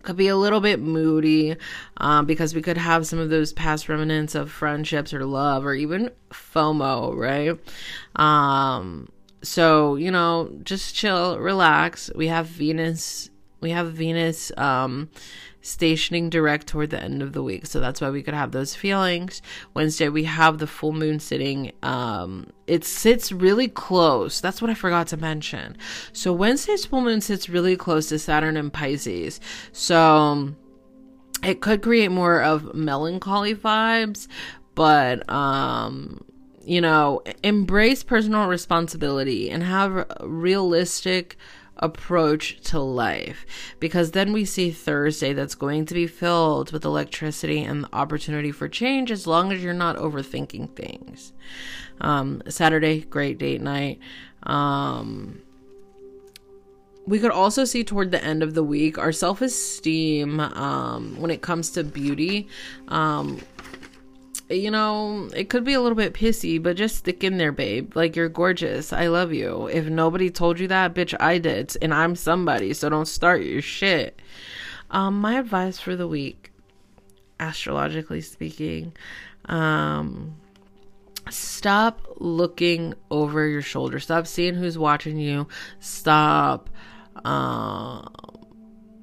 [0.02, 1.56] could be a little bit moody
[1.98, 5.74] um, because we could have some of those past remnants of friendships or love or
[5.74, 7.58] even FOMO, right?
[8.16, 9.08] Um,
[9.42, 12.10] so, you know, just chill, relax.
[12.14, 15.10] We have Venus, we have Venus um,
[15.62, 17.66] stationing direct toward the end of the week.
[17.66, 19.42] So that's why we could have those feelings.
[19.74, 21.72] Wednesday, we have the full moon sitting.
[21.82, 24.40] Um, it sits really close.
[24.40, 25.76] That's what I forgot to mention.
[26.12, 29.40] So Wednesday's full moon sits really close to Saturn and Pisces.
[29.72, 30.54] So
[31.42, 34.28] it could create more of melancholy vibes,
[34.74, 36.24] but, um,
[36.64, 41.36] you know, embrace personal responsibility and have realistic
[41.80, 43.44] approach to life
[43.80, 48.52] because then we see Thursday that's going to be filled with electricity and the opportunity
[48.52, 51.32] for change as long as you're not overthinking things.
[52.00, 53.98] Um, Saturday, great date night.
[54.44, 55.42] Um,
[57.06, 61.30] we could also see toward the end of the week our self esteem um, when
[61.30, 62.48] it comes to beauty.
[62.88, 63.40] Um,
[64.50, 67.94] you know, it could be a little bit pissy, but just stick in there, babe.
[67.96, 68.92] Like, you're gorgeous.
[68.92, 69.68] I love you.
[69.68, 71.76] If nobody told you that, bitch, I did.
[71.80, 74.20] And I'm somebody, so don't start your shit.
[74.90, 76.50] Um, my advice for the week,
[77.38, 78.92] astrologically speaking,
[79.44, 80.34] um,
[81.28, 84.00] stop looking over your shoulder.
[84.00, 85.46] Stop seeing who's watching you.
[85.78, 86.70] Stop,
[87.24, 88.12] um,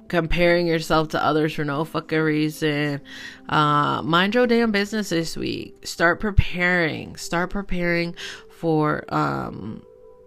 [0.08, 3.00] comparing yourself to others for no fucking reason.
[3.48, 5.86] Uh, mind your damn business this week.
[5.86, 7.16] Start preparing.
[7.16, 8.16] Start preparing
[8.50, 9.82] for um,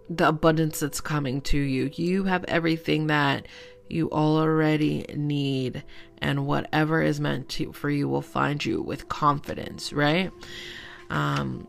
[0.08, 1.90] the abundance that's coming to you.
[1.94, 3.46] You have everything that
[3.88, 5.84] you already need,
[6.18, 10.30] and whatever is meant to, for you will find you with confidence, right?
[11.10, 11.68] Um,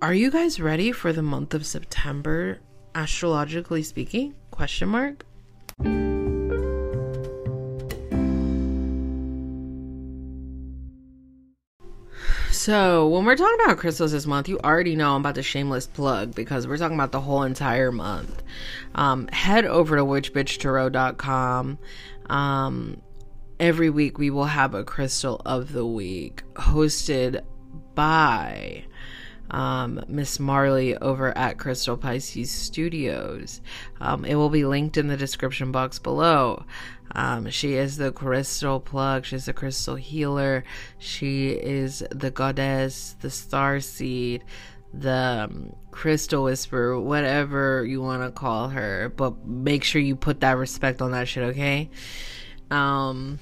[0.00, 2.60] are you guys ready for the month of September,
[2.94, 4.34] astrologically speaking?
[4.52, 5.24] Question mark.
[12.66, 15.86] So, when we're talking about crystals this month, you already know I'm about to shameless
[15.86, 18.42] plug because we're talking about the whole entire month.
[18.92, 21.78] Um, head over to witchbitchtarot.com.
[22.28, 23.02] Um,
[23.60, 27.42] every week we will have a crystal of the week hosted
[27.94, 28.86] by
[29.50, 33.60] um, Miss Marley over at Crystal Pisces Studios.
[34.00, 36.64] Um, it will be linked in the description box below.
[37.16, 39.24] Um, she is the crystal plug.
[39.24, 40.64] She's the crystal healer.
[40.98, 44.44] She is the goddess, the star seed,
[44.92, 49.08] the um, crystal whisperer, whatever you want to call her.
[49.16, 51.88] But make sure you put that respect on that shit, okay?
[52.70, 53.38] Um,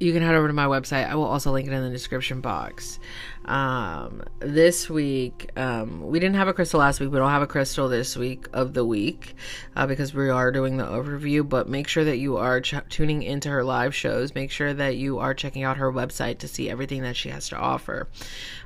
[0.00, 1.06] you can head over to my website.
[1.06, 2.98] I will also link it in the description box.
[3.44, 7.10] Um, this week, um, we didn't have a crystal last week.
[7.10, 9.34] We don't have a crystal this week of the week
[9.74, 11.48] uh, because we are doing the overview.
[11.48, 14.34] But make sure that you are ch- tuning into her live shows.
[14.34, 17.48] Make sure that you are checking out her website to see everything that she has
[17.48, 18.08] to offer.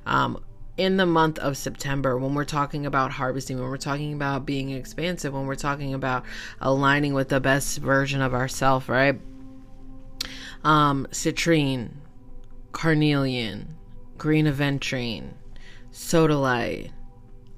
[0.05, 0.43] Um,
[0.77, 4.71] in the month of September, when we're talking about harvesting, when we're talking about being
[4.71, 6.25] expansive, when we're talking about
[6.61, 9.19] aligning with the best version of ourselves, right?
[10.65, 11.93] Um, citrine,
[12.73, 13.77] carnelian,
[14.19, 15.31] green aventurine,
[15.93, 16.91] sodalite,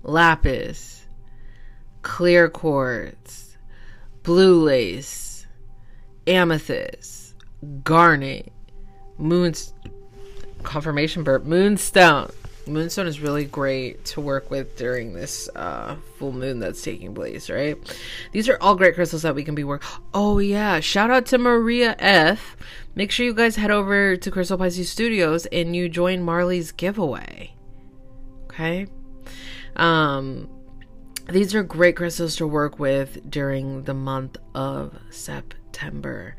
[0.03, 1.07] lapis,
[2.03, 3.57] clear quartz,
[4.23, 5.47] blue lace,
[6.27, 7.35] amethyst,
[7.83, 8.53] garnet,
[9.19, 9.55] moon
[10.63, 12.31] confirmation burp, moonstone.
[12.69, 17.51] Moonstone is really great to work with during this uh, full moon that's taking place,
[17.51, 17.77] right?
[18.33, 19.83] These are all great crystals that we can be work.
[20.15, 22.57] Oh yeah, shout out to Maria F
[22.99, 27.55] make sure you guys head over to Crystal Pisces Studios and you join Marley's giveaway.
[28.45, 28.89] Okay?
[29.77, 30.51] Um
[31.29, 36.35] these are great crystals to work with during the month of September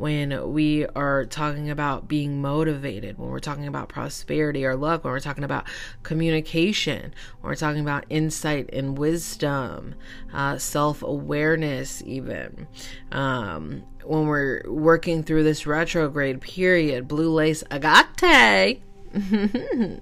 [0.00, 5.12] when we are talking about being motivated, when we're talking about prosperity or luck, when
[5.12, 5.66] we're talking about
[6.02, 9.94] communication, when we're talking about insight and wisdom,
[10.32, 12.66] uh, self awareness, even.
[13.12, 18.82] Um, when we're working through this retrograde period, blue lace agate.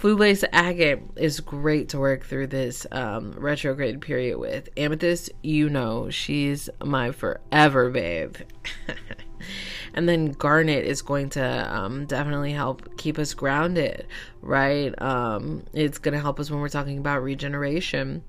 [0.00, 4.68] blue agate is great to work through this um, retrograde period with.
[4.76, 8.36] Amethyst, you know, she's my forever babe.
[9.94, 14.06] and then garnet is going to um, definitely help keep us grounded,
[14.40, 15.00] right?
[15.02, 18.22] Um, it's going to help us when we're talking about regeneration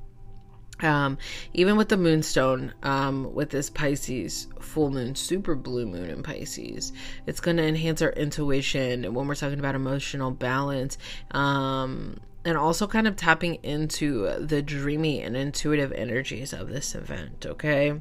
[0.81, 1.17] Um,
[1.53, 6.91] even with the moonstone, um, with this Pisces full moon, super blue moon in Pisces,
[7.25, 10.97] it's going to enhance our intuition when we're talking about emotional balance.
[11.31, 17.45] Um, and also kind of tapping into the dreamy and intuitive energies of this event,
[17.45, 17.99] okay?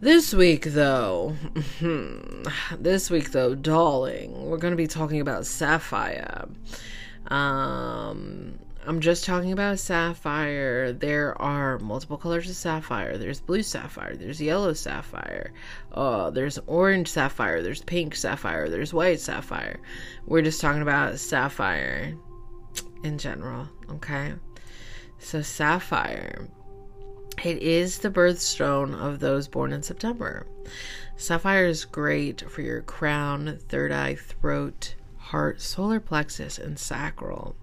[0.00, 1.36] This week, though,
[2.78, 6.48] this week, though, darling, we're going to be talking about sapphire.
[7.28, 10.92] Um, I'm just talking about sapphire.
[10.92, 13.16] There are multiple colors of sapphire.
[13.16, 14.14] There's blue sapphire.
[14.14, 15.52] There's yellow sapphire.
[15.90, 17.62] Uh, there's orange sapphire.
[17.62, 18.68] There's pink sapphire.
[18.68, 19.80] There's white sapphire.
[20.26, 22.14] We're just talking about sapphire
[23.02, 23.68] in general.
[23.90, 24.34] Okay.
[25.18, 26.46] So sapphire.
[27.42, 30.46] It is the birthstone of those born in September.
[31.16, 37.56] Sapphire is great for your crown, third eye, throat, heart, solar plexus, and sacral.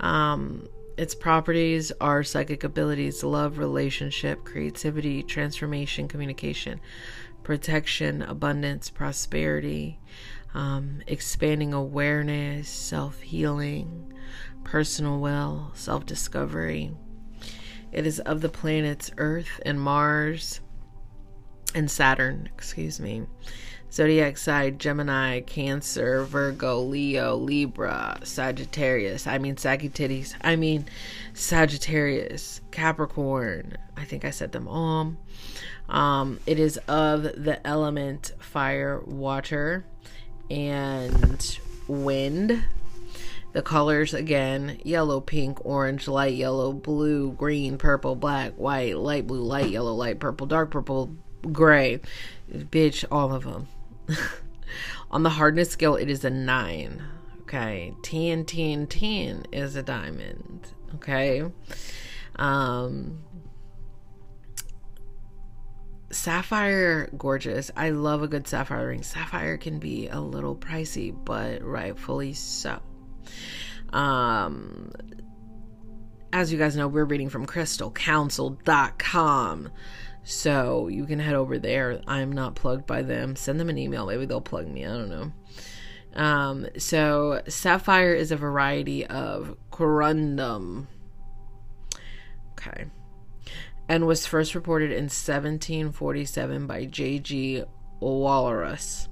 [0.00, 6.80] Um, its properties are psychic abilities, love, relationship, creativity, transformation, communication,
[7.42, 9.98] protection, abundance, prosperity,
[10.54, 14.12] um, expanding awareness, self healing,
[14.64, 16.92] personal will, self discovery.
[17.90, 20.60] It is of the planets Earth and Mars
[21.74, 23.22] and Saturn, excuse me.
[23.92, 29.26] Zodiac side Gemini, Cancer, Virgo, Leo, Libra, Sagittarius.
[29.26, 30.34] I mean Sagittarius.
[30.40, 30.86] I mean
[31.34, 33.76] Sagittarius, Capricorn.
[33.94, 35.14] I think I said them all.
[35.90, 39.84] Um, it is of the element fire, water,
[40.50, 42.64] and wind.
[43.52, 49.42] The colors again yellow, pink, orange, light yellow, blue, green, purple, black, white, light blue,
[49.42, 51.14] light yellow, light purple, dark purple,
[51.52, 52.00] gray.
[52.50, 53.68] Bitch, all of them.
[55.10, 57.02] On the hardness scale, it is a nine.
[57.42, 57.94] Okay.
[58.02, 60.72] 10, 10, 10 is a diamond.
[60.94, 61.42] Okay.
[62.36, 63.18] Um,
[66.12, 71.62] sapphire gorgeous i love a good sapphire ring sapphire can be a little pricey but
[71.62, 72.78] rightfully so
[73.94, 74.92] um
[76.34, 79.70] as you guys know we're reading from crystalcouncil.com
[80.24, 82.00] so you can head over there.
[82.06, 83.36] I'm not plugged by them.
[83.36, 84.06] Send them an email.
[84.06, 84.84] Maybe they'll plug me.
[84.84, 85.32] I don't know.
[86.14, 90.86] Um, so sapphire is a variety of corundum.
[92.52, 92.86] Okay.
[93.88, 97.64] And was first reported in 1747 by J.G.
[98.00, 99.08] Walras.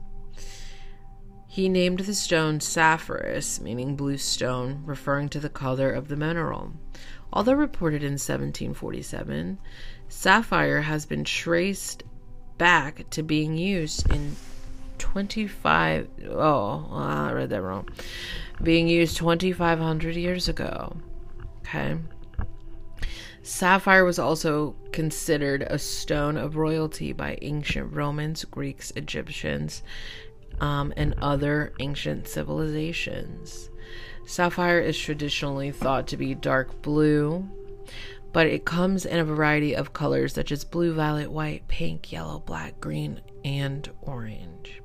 [1.48, 6.74] He named the stone sapphirus, meaning blue stone, referring to the color of the mineral.
[7.32, 9.58] Although reported in 1747,
[10.10, 12.02] sapphire has been traced
[12.58, 14.34] back to being used in
[14.98, 17.88] 25 oh i read that wrong.
[18.62, 20.96] Being used 2500 years ago
[21.60, 21.96] okay?
[23.42, 29.82] Sapphire was also considered a stone of royalty by ancient romans greeks egyptians
[30.60, 33.70] um, and other ancient civilizations.
[34.26, 37.48] Sapphire is traditionally thought to be dark blue
[38.32, 42.40] but it comes in a variety of colors such as blue, violet, white, pink, yellow,
[42.40, 44.80] black, green, and orange.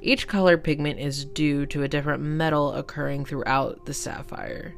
[0.00, 4.74] Each color pigment is due to a different metal occurring throughout the sapphire.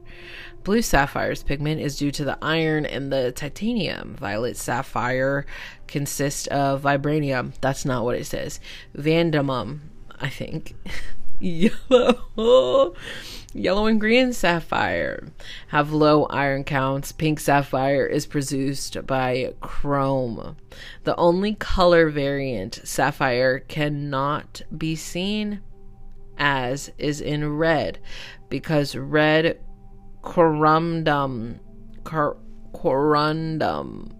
[0.64, 4.14] Blue sapphire's pigment is due to the iron and the titanium.
[4.14, 5.44] Violet sapphire
[5.86, 7.52] consists of vibranium.
[7.60, 8.60] That's not what it says.
[8.94, 9.90] Vanadium,
[10.20, 10.74] I think.
[11.40, 12.94] Yellow.
[13.54, 15.28] Yellow and green sapphire
[15.68, 17.12] have low iron counts.
[17.12, 20.56] Pink sapphire is produced by chrome.
[21.04, 25.60] The only color variant sapphire cannot be seen
[26.38, 27.98] as is in red
[28.48, 29.60] because red
[30.22, 31.58] corundum
[32.04, 32.38] cor-
[32.72, 34.12] corundum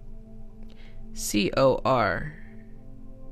[1.15, 2.35] C O R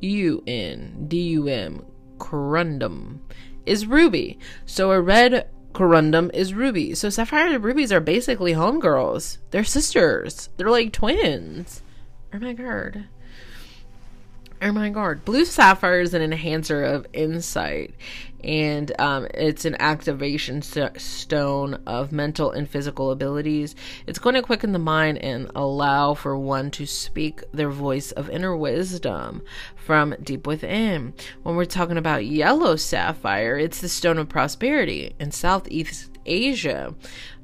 [0.00, 1.84] U N D U M
[2.16, 3.18] corundum
[3.66, 4.38] is ruby.
[4.64, 6.94] So a red corundum is ruby.
[6.94, 9.38] So sapphire and rubies are basically homegirls.
[9.50, 10.48] They're sisters.
[10.56, 11.82] They're like twins.
[12.32, 13.04] Oh my god.
[14.62, 15.24] Oh my god.
[15.24, 17.94] Blue sapphire is an enhancer of insight
[18.44, 23.74] and um, it's an activation st- stone of mental and physical abilities.
[24.06, 28.30] It's going to quicken the mind and allow for one to speak their voice of
[28.30, 29.42] inner wisdom
[29.76, 31.14] from deep within.
[31.42, 36.94] When we're talking about yellow sapphire, it's the stone of prosperity in Southeast Asia.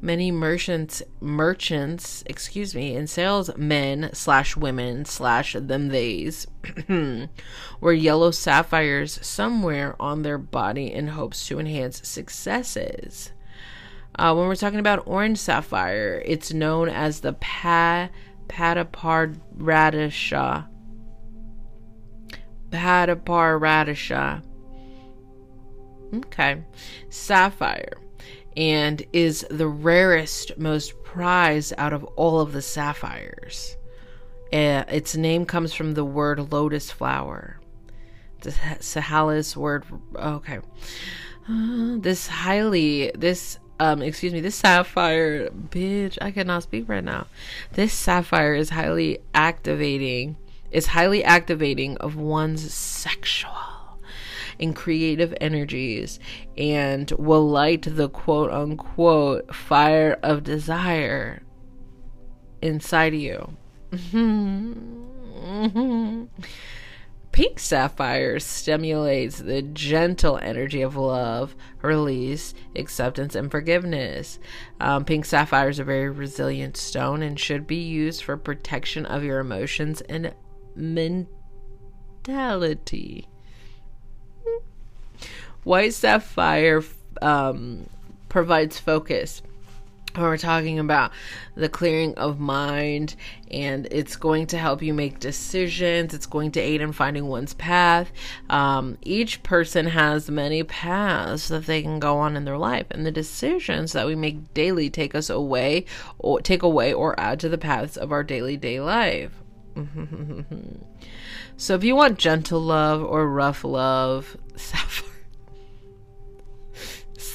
[0.00, 6.46] Many merchants, merchants, excuse me, and salesmen slash women slash them theys
[7.80, 13.32] wear yellow sapphires somewhere on their body in hopes to enhance successes.
[14.18, 18.08] Uh, when we're talking about orange sapphire, it's known as the pa
[18.48, 20.66] Pataparradisha.
[22.70, 24.42] Pataparradisha.
[26.14, 26.62] Okay.
[27.08, 28.05] Sapphire.
[28.56, 33.76] And is the rarest, most prized out of all of the sapphires.
[34.52, 37.60] Uh, its name comes from the word lotus flower.
[38.40, 39.84] The Sinhalese word.
[40.14, 40.60] Okay.
[41.48, 43.10] Uh, this highly.
[43.14, 47.26] This um excuse me this sapphire bitch i cannot speak right now
[47.72, 50.36] this sapphire is highly activating
[50.70, 53.75] is highly activating of one's sexual
[54.60, 56.18] and creative energies
[56.56, 61.42] and will light the quote unquote fire of desire
[62.62, 63.56] inside of you
[67.36, 74.38] Pink sapphire stimulates the gentle energy of love, release, acceptance, and forgiveness.
[74.80, 79.22] Um, pink sapphire is a very resilient stone and should be used for protection of
[79.22, 80.34] your emotions and
[80.74, 81.28] mentality.
[85.66, 86.80] White sapphire
[87.20, 87.88] um,
[88.28, 89.42] provides focus
[90.14, 91.10] when we're talking about
[91.56, 93.16] the clearing of mind
[93.50, 96.14] and it's going to help you make decisions.
[96.14, 98.12] It's going to aid in finding one's path.
[98.48, 103.04] Um, each person has many paths that they can go on in their life and
[103.04, 105.84] the decisions that we make daily take us away
[106.20, 109.32] or take away or add to the paths of our daily day life.
[111.58, 115.15] So if you want gentle love or rough love sapphire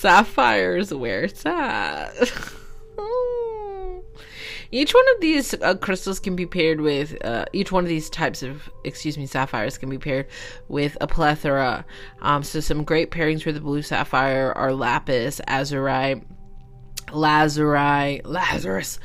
[0.02, 2.12] sapphires where it's at
[4.74, 8.10] Each one of these uh, crystals can be paired with, uh, each one of these
[8.10, 10.28] types of, excuse me, sapphires can be paired
[10.70, 11.86] with a plethora.
[12.22, 16.24] Um, so some great pairings for the blue sapphire are lapis, azurite,
[17.08, 18.98] lazurite, Lazarus,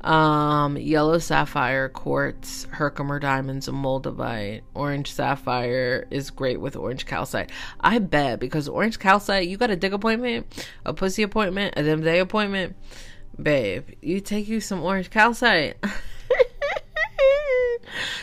[0.00, 4.62] um, yellow sapphire, quartz, Herkimer diamonds, and moldavite.
[4.74, 7.50] Orange sapphire is great with orange calcite.
[7.80, 12.02] I bet because orange calcite, you got a dick appointment, a pussy appointment, a them
[12.02, 12.76] day appointment
[13.42, 15.76] babe, you take you some orange calcite.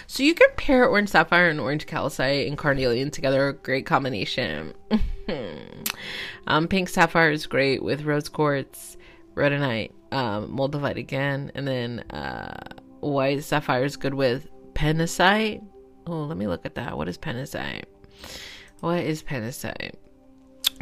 [0.07, 4.73] so you can pair orange sapphire and orange calcite and carnelian together, great combination.
[6.47, 8.97] um, pink sapphire is great with rose quartz,
[9.35, 15.63] rhodonite, um, moldavite again, and then uh, white sapphire is good with phenacite.
[16.05, 16.97] Oh, let me look at that.
[16.97, 17.83] What is phenacite?
[18.79, 19.93] What is phenacite?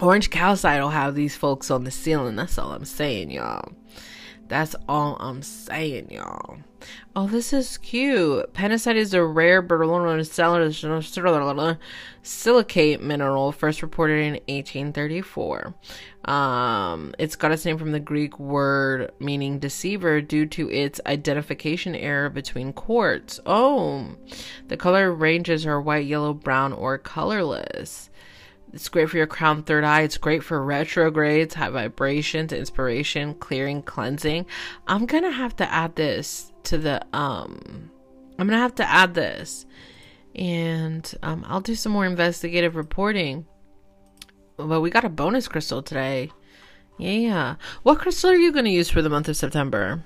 [0.01, 2.35] Orange calcite will have these folks on the ceiling.
[2.35, 3.71] That's all I'm saying, y'all.
[4.47, 6.57] That's all I'm saying, y'all.
[7.15, 8.53] Oh, this is cute.
[8.53, 10.19] Phenacite is a rare aluminum
[12.21, 15.73] silicate mineral first reported in 1834.
[16.25, 21.95] Um, it's got its name from the Greek word meaning deceiver due to its identification
[21.95, 23.39] error between quartz.
[23.45, 24.15] Oh,
[24.67, 28.09] the color ranges are white, yellow, brown, or colorless.
[28.73, 30.01] It's great for your crown third eye.
[30.01, 34.47] It's great for retrogrades, high vibrations, inspiration, clearing, cleansing.
[34.87, 37.91] I'm gonna have to add this to the um
[38.37, 39.65] I'm gonna have to add this.
[40.33, 43.45] And um I'll do some more investigative reporting.
[44.57, 46.31] But we got a bonus crystal today.
[46.97, 47.55] Yeah.
[47.83, 50.03] What crystal are you gonna use for the month of September?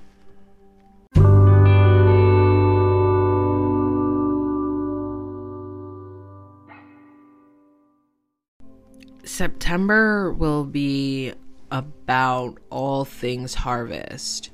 [9.24, 11.32] September will be
[11.70, 14.50] about all things harvest.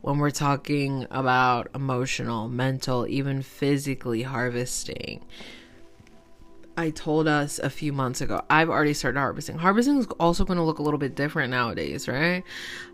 [0.00, 5.24] When we're talking about emotional, mental, even physically harvesting.
[6.76, 9.58] I told us a few months ago, I've already started harvesting.
[9.58, 12.44] Harvesting is also going to look a little bit different nowadays, right?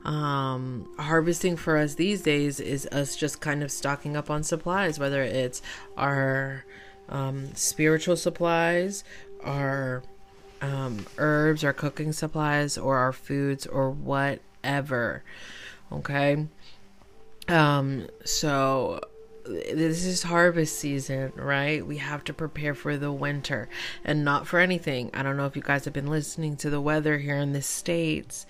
[0.05, 4.99] Um, harvesting for us these days is us just kind of stocking up on supplies,
[4.99, 5.62] whether it's
[5.97, 6.64] our
[7.09, 9.03] um, spiritual supplies,
[9.43, 10.03] our
[10.61, 15.24] um, herbs our cooking supplies or our foods or whatever.
[15.91, 16.47] Okay.
[17.49, 19.01] Um, so
[19.45, 21.86] this is harvest season, right?
[21.86, 23.68] We have to prepare for the winter
[24.05, 25.11] and not for anything.
[25.14, 27.62] I don't know if you guys have been listening to the weather here in the
[27.62, 28.47] States.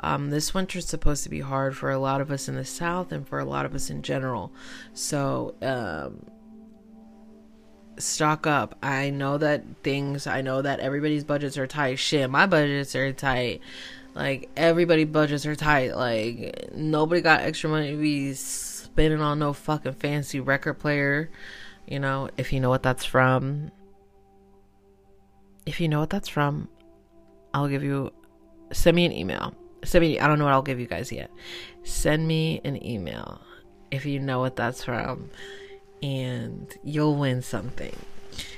[0.00, 2.64] Um, this winter is supposed to be hard for a lot of us in the
[2.64, 4.52] South and for a lot of us in general.
[4.92, 6.26] So, um,
[7.98, 8.76] stock up.
[8.82, 11.98] I know that things, I know that everybody's budgets are tight.
[11.98, 13.62] Shit, my budgets are tight.
[14.14, 15.94] Like, everybody budgets are tight.
[15.94, 18.34] Like, nobody got extra money to be
[18.96, 21.28] spending on no fucking fancy record player.
[21.86, 23.70] You know, if you know what that's from.
[25.66, 26.70] If you know what that's from,
[27.52, 28.10] I'll give you,
[28.72, 29.52] send me an email.
[29.84, 31.30] Send me, I don't know what I'll give you guys yet.
[31.84, 33.42] Send me an email
[33.90, 35.28] if you know what that's from,
[36.02, 37.94] and you'll win something.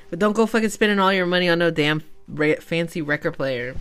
[0.09, 2.05] But don't go fucking spending all your money on no damn
[2.61, 3.75] fancy record player.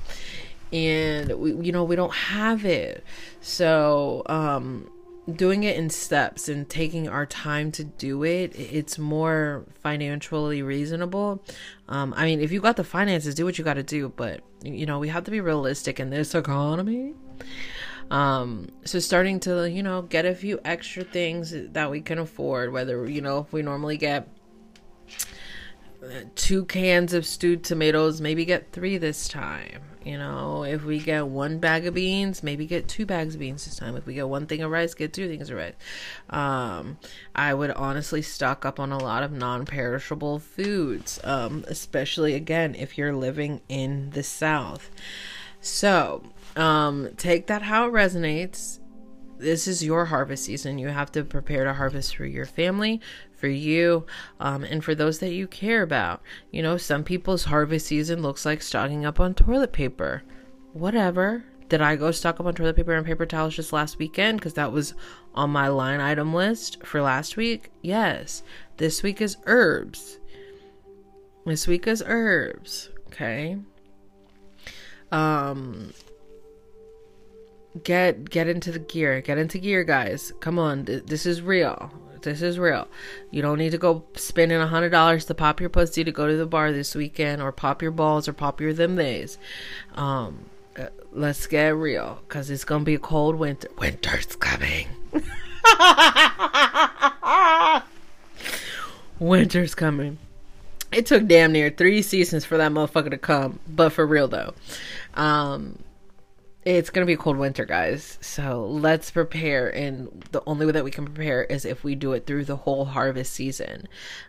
[0.74, 3.04] And we, you know, we don't have it.
[3.42, 4.90] So, um,
[5.36, 11.44] doing it in steps and taking our time to do it, it's more financially reasonable.
[11.90, 14.42] Um, I mean, if you got the finances, do what you got to do, but
[14.64, 17.14] you know, we have to be realistic in this economy.
[18.10, 22.72] Um, so starting to, you know, get a few extra things that we can afford,
[22.72, 24.30] whether, you know, if we normally get
[26.36, 29.82] two cans of stewed tomatoes, maybe get three this time.
[30.08, 33.66] You know, if we get one bag of beans, maybe get two bags of beans
[33.66, 33.98] this time.
[33.98, 35.74] If we get one thing of rice, get two things of rice.
[36.30, 36.98] Um,
[37.36, 42.74] I would honestly stock up on a lot of non perishable foods, um, especially again
[42.74, 44.90] if you're living in the South.
[45.60, 46.24] So,
[46.56, 48.80] um, take that how it resonates.
[49.38, 50.80] This is your harvest season.
[50.80, 53.02] You have to prepare to harvest for your family,
[53.38, 54.06] for you,
[54.40, 56.22] um, and for those that you care about.
[56.52, 60.24] You know, some people's harvest season looks like stocking up on toilet paper.
[60.74, 61.44] Whatever.
[61.70, 64.40] Did I go stock up on toilet paper and paper towels just last weekend?
[64.40, 64.94] Because that was
[65.36, 67.72] on my line item list for last week.
[67.82, 68.44] Yes.
[68.78, 70.20] This week is herbs.
[71.46, 72.90] This week is herbs.
[73.08, 73.58] Okay.
[75.12, 75.94] Um,
[77.84, 82.42] get get into the gear get into gear guys come on this is real this
[82.42, 82.88] is real.
[83.32, 86.28] You don't need to go spending a hundred dollars to pop your pussy to go
[86.28, 89.38] to the bar this weekend or pop your balls or pop your them days
[89.96, 90.46] um
[90.78, 93.70] uh, let's get real because it's gonna be a cold winter.
[93.80, 94.88] Winter's coming.
[99.20, 100.20] Winter's coming.
[100.92, 104.54] It took damn near three seasons for that motherfucker to come but for real though.
[105.16, 105.80] Um
[106.76, 108.18] it's gonna be a cold winter, guys.
[108.22, 109.70] So let's prepare.
[109.70, 112.58] And the only way that we can prepare is if we do it through the
[112.58, 113.88] whole harvest season.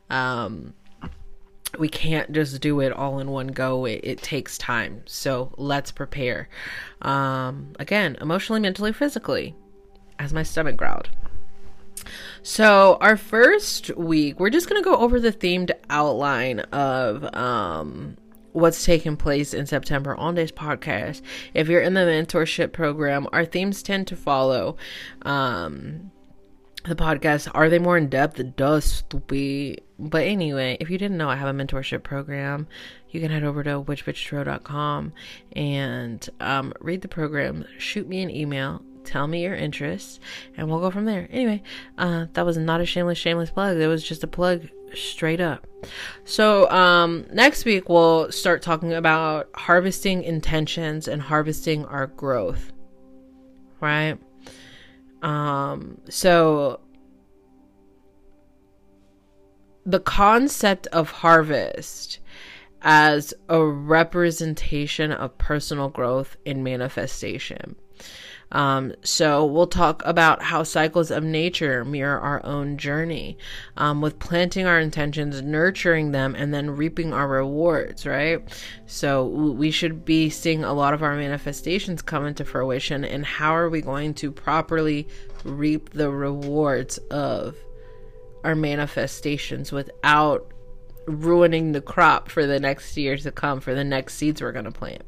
[0.09, 0.74] Um,
[1.78, 3.84] we can't just do it all in one go.
[3.84, 5.03] It, it takes time.
[5.07, 6.49] So let's prepare.
[7.03, 9.55] Um, again, emotionally, mentally, physically,
[10.18, 11.11] as my stomach growled.
[12.43, 18.16] So, our first week, we're just going to go over the themed outline of um,
[18.59, 21.23] what's taking place in September on this podcast.
[21.55, 24.77] If you're in the mentorship program, our themes tend to follow
[25.23, 26.11] um,
[26.85, 27.49] the podcast.
[27.55, 28.41] Are they more in depth?
[28.57, 29.83] Does stupid.
[29.99, 32.67] But anyway, if you didn't know, I have a mentorship program.
[33.11, 35.13] You can head over to witchbitchtarot.com
[35.57, 37.65] and um, read the program.
[37.79, 40.21] Shoot me an email tell me your interests
[40.55, 41.63] and we'll go from there anyway
[41.97, 45.66] uh that was not a shameless shameless plug it was just a plug straight up.
[46.24, 52.72] So, um, next week we'll start talking about harvesting intentions and harvesting our growth.
[53.80, 54.18] Right?
[55.22, 56.80] Um, so
[59.84, 62.20] the concept of harvest
[62.82, 67.74] as a representation of personal growth in manifestation.
[68.51, 73.36] Um, so we'll talk about how cycles of nature mirror our own journey,
[73.76, 78.42] um, with planting our intentions, nurturing them, and then reaping our rewards, right?
[78.86, 83.55] So we should be seeing a lot of our manifestations come into fruition, and how
[83.55, 85.07] are we going to properly
[85.44, 87.57] reap the rewards of
[88.44, 90.53] our manifestations without
[91.07, 94.64] ruining the crop for the next years to come, for the next seeds we're going
[94.64, 95.03] to plant.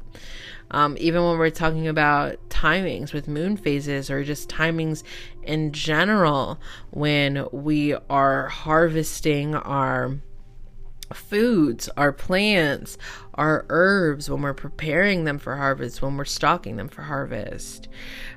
[0.71, 5.03] Um, even when we're talking about timings with moon phases or just timings
[5.43, 6.59] in general,
[6.89, 10.17] when we are harvesting our
[11.13, 12.97] foods, our plants,
[13.41, 17.87] our herbs, when we're preparing them for harvest, when we're stocking them for harvest.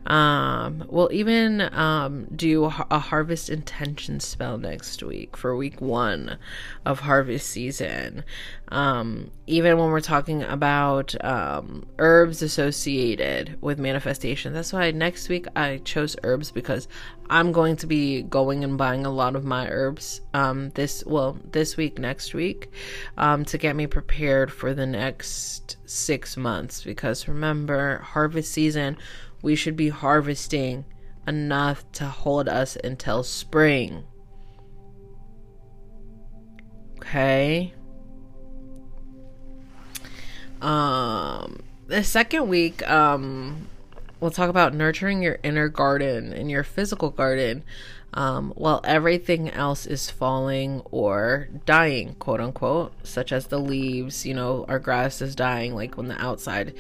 [0.07, 6.39] Um, we'll even um, do a harvest intention spell next week for week one
[6.87, 8.25] of harvest season.
[8.69, 14.55] Um, even when we're talking about um, herbs associated with manifestation.
[14.55, 16.89] That's why next week I chose herbs because
[17.29, 21.39] I'm going to be going and buying a lot of my herbs um, this well
[21.53, 22.71] this week next week
[23.17, 28.97] um, to get me prepared for the next six months because remember harvest season
[29.43, 30.85] we should be harvesting
[31.27, 34.05] enough to hold us until spring.
[36.99, 37.75] Okay.
[40.61, 43.69] Um the second week um
[44.21, 47.63] we'll talk about nurturing your inner garden and your physical garden
[48.15, 54.35] um, while everything else is falling or dying, quote unquote, such as the leaves, you
[54.35, 56.75] know, our grass is dying, like when the outside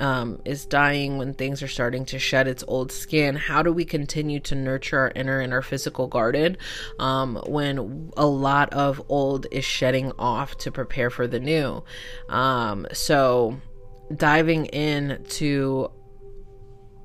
[0.00, 3.86] um, is dying, when things are starting to shed its old skin, how do we
[3.86, 6.58] continue to nurture our inner and our physical garden
[6.98, 11.82] um, when a lot of old is shedding off to prepare for the new?
[12.28, 13.60] Um, so,
[14.14, 15.90] diving into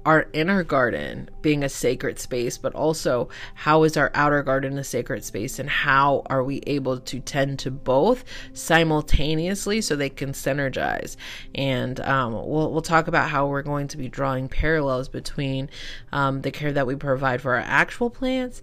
[0.06, 4.84] our inner garden being a sacred space, but also how is our outer garden a
[4.84, 8.24] sacred space and how are we able to tend to both
[8.54, 11.18] simultaneously so they can synergize.
[11.54, 15.70] And um, we'll, we'll talk about how we're going to be drawing parallels between
[16.12, 18.62] um, the care that we provide for our actual plants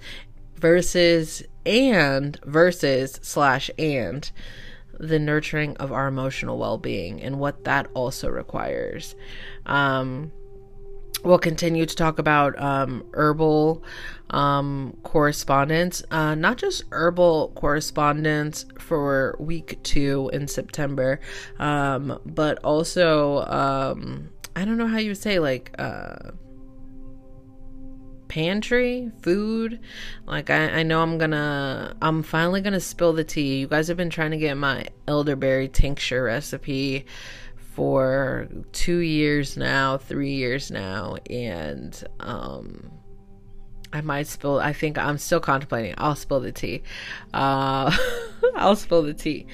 [0.57, 4.31] versus and versus slash and
[4.99, 9.15] the nurturing of our emotional well-being and what that also requires.
[9.67, 10.33] Um,
[11.25, 13.83] we'll continue to talk about um, herbal
[14.31, 21.21] um, correspondence, uh, not just herbal correspondence for week two in September,
[21.59, 26.33] um, but also, um, I don't know how you would say, like, uh,
[28.29, 29.81] pantry food.
[30.27, 33.61] Like I, I know i'm gonna i'm finally gonna spill the tea.
[33.61, 37.07] You guys have been trying to get my elderberry tincture recipe
[37.79, 42.91] for two years now, three years now, and um,
[43.93, 44.59] I might spill.
[44.59, 45.95] I think I'm still contemplating.
[45.97, 46.83] I'll spill the tea.
[47.33, 47.97] Uh,
[48.57, 49.47] I'll spill the tea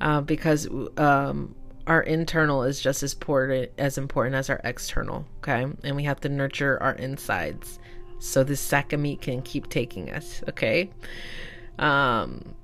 [0.00, 0.66] uh, because
[0.96, 1.54] um,
[1.86, 5.24] our internal is just as important as important as our external.
[5.36, 7.78] Okay, and we have to nurture our insides
[8.18, 10.42] so this sack of meat can keep taking us.
[10.48, 10.90] Okay.
[11.78, 12.56] Um,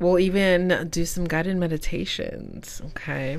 [0.00, 3.38] We'll even do some guided meditations, okay?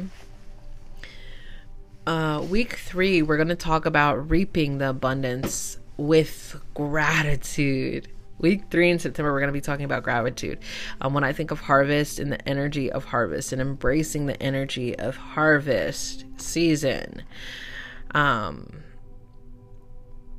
[2.05, 8.09] Uh, week three, we're going to talk about reaping the abundance with gratitude.
[8.38, 10.59] Week three in September, we're going to be talking about gratitude.
[10.99, 14.95] Um, when I think of harvest and the energy of harvest and embracing the energy
[14.97, 17.24] of harvest season,
[18.14, 18.84] um,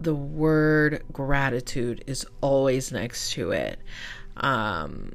[0.01, 3.81] the word gratitude is always next to it.
[4.37, 5.14] Um,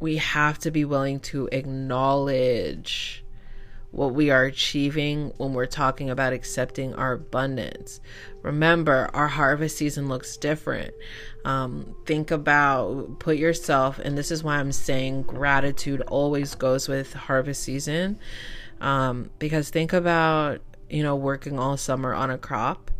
[0.00, 3.24] we have to be willing to acknowledge
[3.90, 8.00] what we are achieving when we're talking about accepting our abundance.
[8.42, 10.92] Remember, our harvest season looks different.
[11.44, 17.14] Um, think about, put yourself, and this is why I'm saying gratitude always goes with
[17.14, 18.18] harvest season.
[18.80, 22.90] Um, because think about, you know, working all summer on a crop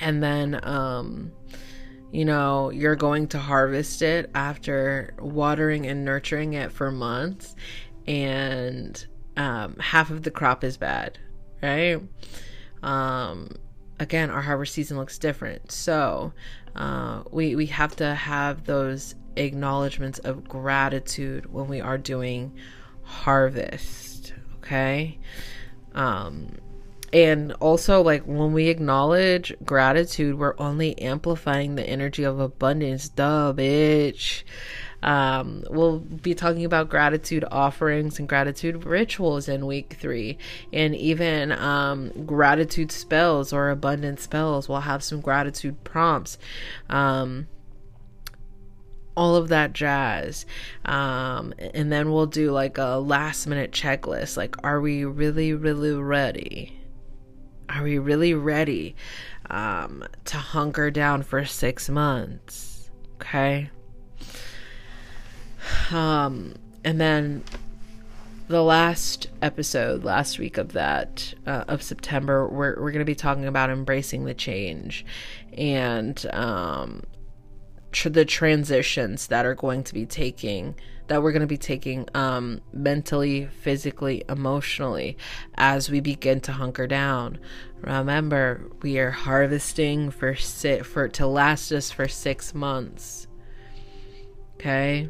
[0.00, 1.32] and then, um,
[2.12, 7.54] you know, you're going to harvest it after watering and nurturing it for months,
[8.06, 11.18] and um, half of the crop is bad,
[11.62, 12.00] right?
[12.82, 13.50] Um,
[13.98, 16.32] again, our harvest season looks different, so
[16.74, 22.52] uh, we we have to have those acknowledgments of gratitude when we are doing
[23.02, 24.34] harvest.
[24.58, 25.18] Okay.
[25.94, 26.56] Um,
[27.12, 33.08] and also like when we acknowledge gratitude we're only amplifying the energy of abundance.
[33.08, 34.42] Duh bitch.
[35.02, 40.38] Um, we'll be talking about gratitude offerings and gratitude rituals in week three.
[40.72, 44.68] And even um, gratitude spells or abundance spells.
[44.68, 46.38] We'll have some gratitude prompts.
[46.90, 47.46] Um,
[49.16, 50.44] all of that jazz.
[50.84, 54.36] Um, and then we'll do like a last minute checklist.
[54.36, 56.76] Like, are we really, really ready?
[57.68, 58.94] Are we really ready
[59.50, 62.90] um, to hunker down for six months?
[63.16, 63.70] Okay.
[65.90, 66.54] Um,
[66.84, 67.42] and then
[68.48, 73.14] the last episode, last week of that uh, of September, we're we're going to be
[73.14, 75.04] talking about embracing the change
[75.56, 77.02] and um,
[77.90, 80.76] tr- the transitions that are going to be taking
[81.08, 85.16] that we're going to be taking um, mentally, physically, emotionally
[85.54, 87.38] as we begin to hunker down.
[87.80, 93.26] Remember, we are harvesting for si- for to last us for six months.
[94.54, 95.08] Okay,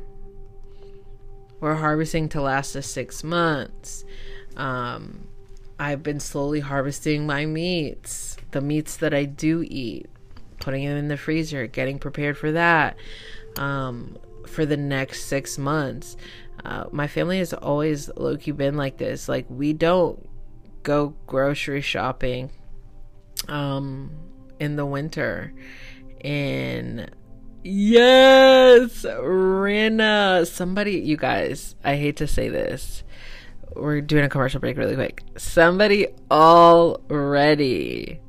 [1.61, 4.05] we're harvesting to last us six months.
[4.57, 5.29] Um,
[5.79, 10.07] I've been slowly harvesting my meats, the meats that I do eat,
[10.59, 12.97] putting them in the freezer, getting prepared for that.
[13.57, 14.17] Um,
[14.49, 16.17] for the next six months.
[16.65, 19.29] Uh, my family has always low key been like this.
[19.29, 20.29] Like we don't
[20.83, 22.51] go grocery shopping
[23.49, 24.11] um
[24.59, 25.53] in the winter.
[26.23, 27.11] And
[27.63, 33.05] yes, Rina, somebody you guys, I hate to say this.
[33.75, 35.23] We're doing a commercial break really quick.
[35.37, 38.21] Somebody already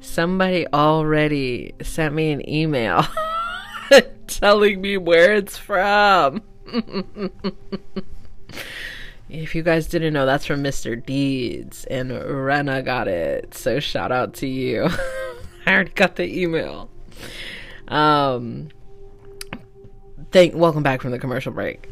[0.00, 3.04] somebody already sent me an email
[4.26, 6.42] telling me where it's from.
[9.42, 11.04] If you guys didn't know, that's from Mr.
[11.04, 13.54] Deeds, and Rena got it.
[13.54, 14.88] So shout out to you.
[15.66, 16.88] I already got the email.
[17.88, 18.68] Um,
[20.30, 20.54] thank.
[20.54, 21.88] Welcome back from the commercial break.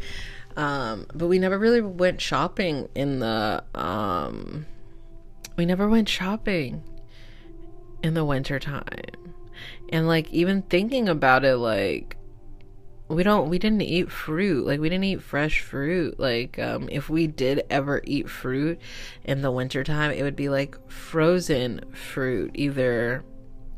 [0.57, 4.67] Um, but we never really went shopping in the um,
[5.57, 6.85] we never went shopping
[8.05, 9.22] in the winter time.
[9.93, 12.17] And like even thinking about it like
[13.09, 14.67] we don't we didn't eat fruit.
[14.67, 16.19] Like we didn't eat fresh fruit.
[16.19, 18.81] Like um if we did ever eat fruit
[19.25, 23.25] in the wintertime it would be like frozen fruit either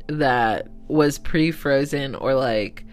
[0.07, 2.85] that was pre-frozen or like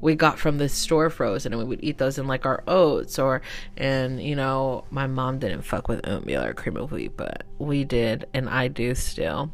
[0.00, 3.18] we got from the store frozen and we would eat those in like our oats
[3.18, 3.42] or
[3.76, 7.84] and you know my mom didn't fuck with oatmeal or cream of wheat but we
[7.84, 9.52] did and i do still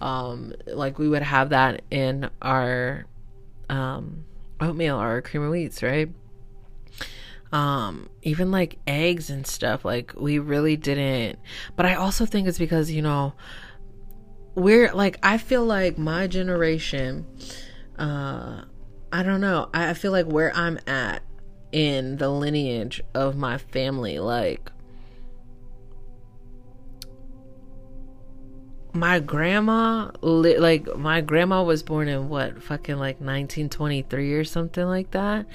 [0.00, 3.06] um like we would have that in our
[3.68, 4.24] um
[4.60, 6.10] oatmeal or cream of wheats right
[7.52, 11.38] um even like eggs and stuff like we really didn't
[11.76, 13.32] but i also think it's because you know
[14.54, 17.26] we're like i feel like my generation
[17.98, 18.62] uh
[19.12, 19.70] I don't know.
[19.72, 21.22] I feel like where I'm at
[21.72, 24.70] in the lineage of my family, like
[28.92, 35.10] my grandma, like my grandma was born in what fucking like 1923 or something like
[35.12, 35.46] that.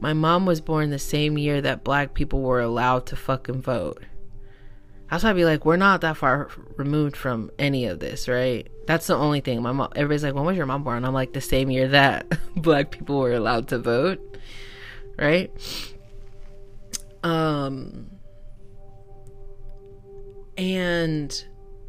[0.00, 4.02] My mom was born the same year that black people were allowed to fucking vote.
[5.10, 8.68] That's why I'd be like, we're not that far removed from any of this, right?
[8.86, 9.62] That's the only thing.
[9.62, 11.04] My mom, everybody's like, when was your mom born?
[11.04, 14.38] I'm like, the same year that black people were allowed to vote,
[15.18, 15.50] right?
[17.22, 18.10] Um,
[20.56, 21.44] and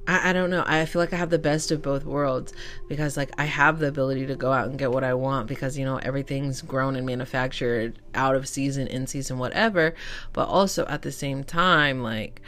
[0.07, 0.63] I, I don't know.
[0.65, 2.53] I feel like I have the best of both worlds
[2.87, 5.77] because, like, I have the ability to go out and get what I want because,
[5.77, 9.95] you know, everything's grown and manufactured out of season, in season, whatever.
[10.33, 12.41] But also at the same time, like,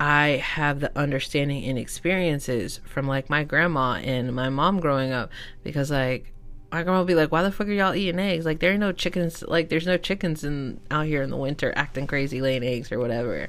[0.00, 5.30] I have the understanding and experiences from like my grandma and my mom growing up
[5.62, 6.31] because like
[6.72, 8.46] my grandma would be like, "Why the fuck are y'all eating eggs?
[8.46, 9.42] Like there ain't no chickens.
[9.42, 12.98] Like there's no chickens in out here in the winter acting crazy laying eggs or
[12.98, 13.48] whatever."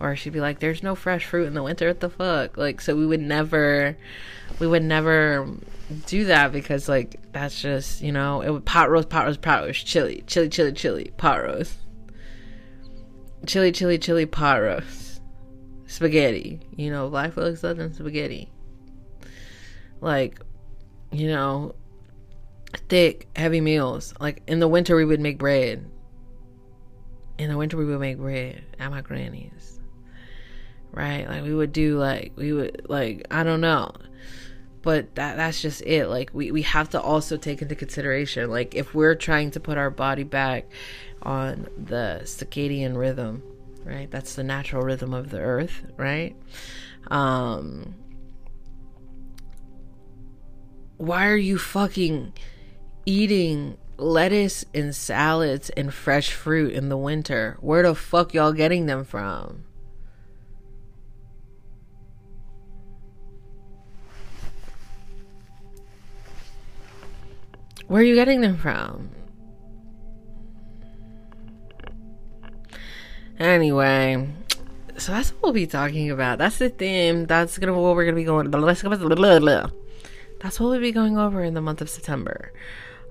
[0.00, 1.88] Or she'd be like, "There's no fresh fruit in the winter.
[1.88, 3.96] What the fuck?" Like so we would never,
[4.58, 5.48] we would never
[6.06, 9.64] do that because like that's just you know it would pot roast, pot roast, pot
[9.64, 11.76] roast, chili, chili, chili, chili, pot roast,
[13.46, 15.20] chili, chili, chili, pot roast
[15.92, 16.60] spaghetti.
[16.74, 18.50] You know, life looks southern spaghetti.
[20.00, 20.40] Like,
[21.12, 21.74] you know,
[22.88, 24.14] thick, heavy meals.
[24.20, 25.88] Like in the winter, we would make bread.
[27.38, 29.80] In the winter, we would make bread at my granny's.
[30.90, 31.28] Right?
[31.28, 33.92] Like we would do like we would like I don't know.
[34.82, 36.08] But that that's just it.
[36.08, 39.78] Like we, we have to also take into consideration like if we're trying to put
[39.78, 40.66] our body back
[41.22, 43.42] on the circadian rhythm
[43.84, 44.10] right?
[44.10, 46.36] That's the natural rhythm of the earth, right?
[47.08, 47.94] Um,
[50.96, 52.32] why are you fucking
[53.06, 57.56] eating lettuce and salads and fresh fruit in the winter?
[57.60, 59.64] Where the fuck y'all getting them from?
[67.86, 69.10] Where are you getting them from?
[73.38, 74.28] Anyway,
[74.96, 76.38] so that's what we'll be talking about.
[76.38, 77.26] That's the theme.
[77.26, 78.50] That's gonna what we're gonna be going.
[78.50, 78.98] That's what
[80.60, 82.52] we'll be going over in the month of September.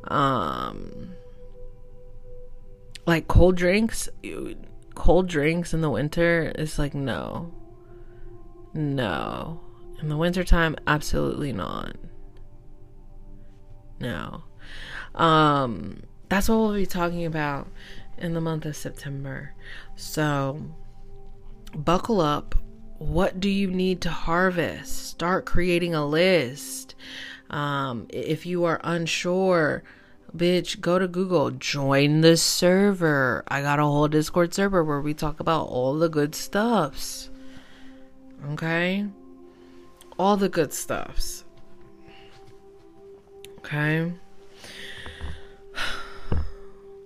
[0.06, 1.12] Um,
[3.06, 4.10] like cold drinks,
[4.96, 7.54] cold drinks in the winter is like no,
[8.74, 9.62] no.
[10.02, 11.96] In the wintertime, absolutely not.
[14.00, 14.44] No.
[15.14, 17.68] Um, that's what we'll be talking about
[18.18, 19.54] in the month of September.
[19.96, 20.62] So,
[21.76, 22.56] buckle up.
[22.98, 25.08] What do you need to harvest?
[25.08, 26.91] Start creating a list.
[27.52, 29.84] Um, if you are unsure,
[30.36, 33.44] bitch, go to Google, join the server.
[33.48, 37.30] I got a whole Discord server where we talk about all the good stuffs.
[38.54, 39.06] Okay?
[40.18, 41.44] All the good stuffs.
[43.60, 44.14] Okay?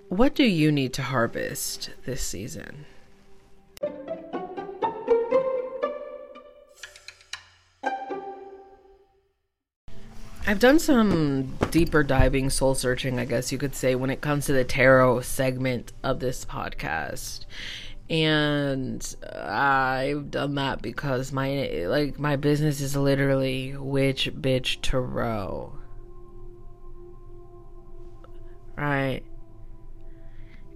[0.07, 2.85] What do you need to harvest this season?
[10.47, 14.45] I've done some deeper diving, soul searching, I guess you could say, when it comes
[14.45, 17.45] to the tarot segment of this podcast.
[18.09, 25.73] And I've done that because my like my business is literally witch bitch tarot.
[28.77, 29.23] Right?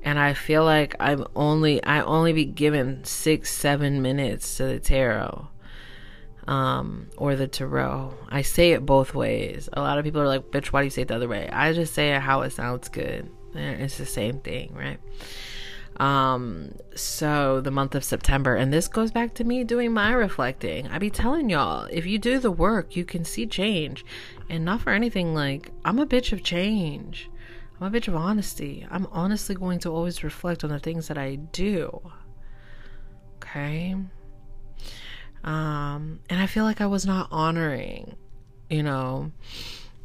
[0.03, 4.80] and I feel like I'm only I only be given six seven minutes to the
[4.80, 5.49] tarot,
[6.47, 8.13] um, or the tarot.
[8.29, 9.69] I say it both ways.
[9.73, 11.49] A lot of people are like, "Bitch, why do you say it the other way?"
[11.51, 13.29] I just say it how it sounds good.
[13.53, 14.99] It's the same thing, right?
[15.99, 20.87] Um, so the month of September, and this goes back to me doing my reflecting.
[20.87, 24.05] I be telling y'all, if you do the work, you can see change,
[24.49, 25.33] and not for anything.
[25.33, 27.29] Like I'm a bitch of change.
[27.79, 28.85] I'm a bitch of honesty.
[28.89, 32.01] I'm honestly going to always reflect on the things that I do.
[33.37, 33.95] Okay.
[35.43, 38.15] Um, and I feel like I was not honoring,
[38.69, 39.31] you know,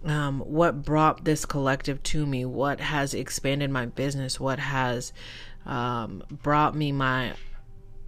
[0.04, 5.12] um, what brought this collective to me, what has expanded my business, what has
[5.66, 7.34] um, brought me my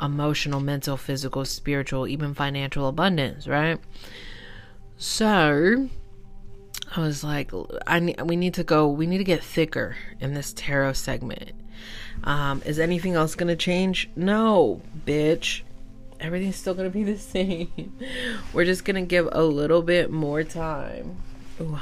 [0.01, 3.79] emotional, mental, physical, spiritual, even financial abundance, right?
[4.99, 5.89] So,
[6.95, 7.51] I was like,
[7.87, 11.53] I need, we need to go, we need to get thicker in this tarot segment.
[12.25, 14.11] Um, is anything else going to change?
[14.17, 15.63] No, bitch.
[16.21, 17.99] Everything's still to be the same.
[18.53, 21.23] We're just to give a little bit more time.
[21.61, 21.79] Ooh,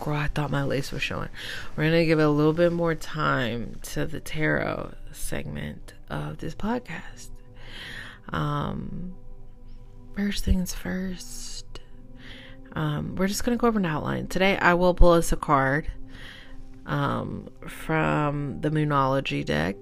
[0.00, 1.28] girl, I thought my lace was showing.
[1.76, 7.30] We're to give a little bit more time to the tarot segment of this podcast.
[8.28, 9.14] Um,
[10.16, 11.66] first things first
[12.76, 14.26] um, we're just to go over an outline.
[14.28, 15.90] Today, I will pull us a card
[16.84, 19.76] um, from the Moonology deck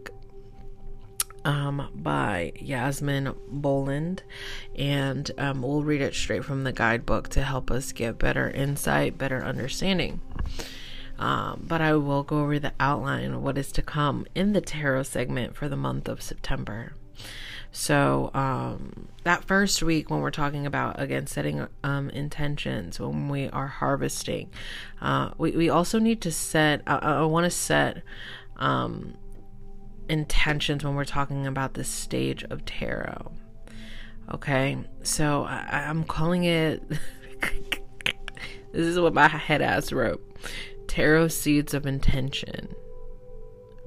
[1.45, 4.23] um, by Yasmin Boland,
[4.77, 9.19] and um, we'll read it straight from the guidebook to help us get better insight,
[9.19, 10.21] better understanding.
[11.19, 14.61] Um, but I will go over the outline, of what is to come in the
[14.61, 16.95] tarot segment for the month of September.
[17.71, 23.49] So, um, that first week when we're talking about again setting um, intentions when we
[23.49, 24.51] are harvesting,
[25.03, 28.03] uh, we, we also need to set, I, I want to set
[28.59, 29.17] um,
[30.09, 33.33] intentions when we're talking about this stage of tarot.
[34.33, 36.83] Okay, so I, I'm calling it,
[38.73, 40.23] this is what my head ass wrote
[40.87, 42.75] tarot seeds of intention.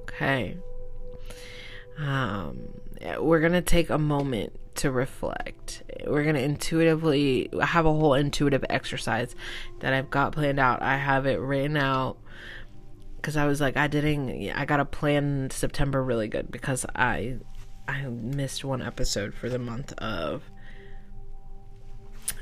[0.02, 0.56] Okay.
[1.96, 2.68] Um,
[3.18, 5.82] we're going to take a moment to reflect.
[6.06, 9.34] We're going to intuitively have a whole intuitive exercise
[9.80, 10.82] that I've got planned out.
[10.82, 12.18] I have it written out
[13.20, 17.38] because I was like, I didn't, I got to plan September really good because I,
[17.88, 20.42] I missed one episode for the month of,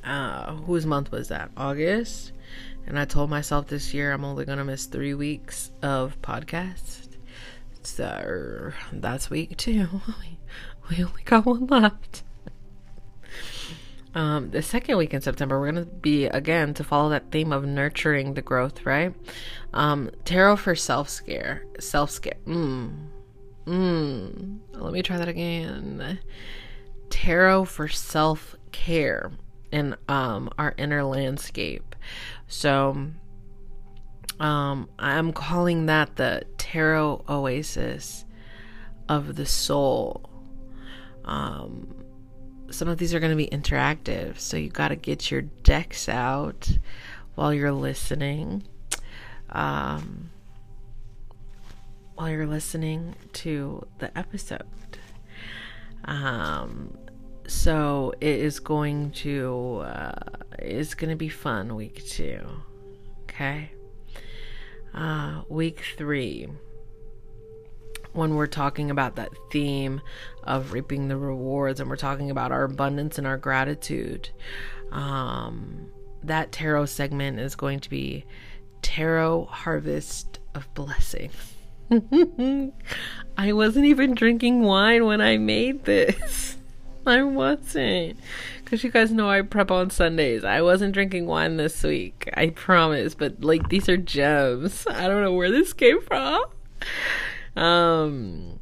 [0.05, 1.51] uh, whose month was that?
[1.57, 2.33] August.
[2.87, 7.09] And I told myself this year I'm only to miss three weeks of podcasts.
[7.83, 9.89] So that's week two.
[10.91, 12.23] we only got one left.
[14.17, 17.53] Um, the second week in September, we're going to be again to follow that theme
[17.53, 19.15] of nurturing the growth, right?
[19.75, 22.39] Um, tarot for self scare, self scare.
[22.47, 23.09] Mm.
[23.67, 24.59] Mm.
[24.73, 26.19] Let me try that again.
[27.11, 29.33] Tarot for self care
[29.71, 31.95] in um, our inner landscape.
[32.49, 33.09] So,
[34.41, 38.25] um, I'm calling that the tarot oasis
[39.11, 40.31] of the soul
[41.27, 42.06] um,
[42.71, 46.09] some of these are going to be interactive, so you got to get your decks
[46.09, 46.79] out
[47.35, 48.65] while you're listening.
[49.51, 50.31] Um,
[52.17, 54.65] while you're listening to the episode.
[56.07, 56.97] Um,
[57.47, 60.13] so it is going to uh,
[60.59, 62.41] it's going to be fun week two.
[63.23, 63.71] Okay.
[64.95, 66.49] Uh, week three
[68.17, 70.01] when we're talking about that theme
[70.45, 74.31] of reaping the rewards and we're talking about our abundance and our gratitude.
[74.91, 75.91] Um,
[76.23, 78.25] that tarot segment is going to be
[78.83, 81.31] Tarot Harvest of Blessing.
[83.39, 86.57] I wasn't even drinking wine when I made this.
[87.07, 88.19] I wasn't.
[88.65, 90.43] Because you guys know I prep on Sundays.
[90.43, 92.29] I wasn't drinking wine this week.
[92.35, 93.15] I promise.
[93.15, 94.87] But, like, these are gems.
[94.89, 96.45] I don't know where this came from.
[97.57, 98.61] Um,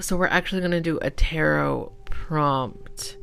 [0.00, 3.16] so we're actually going to do a tarot prompt.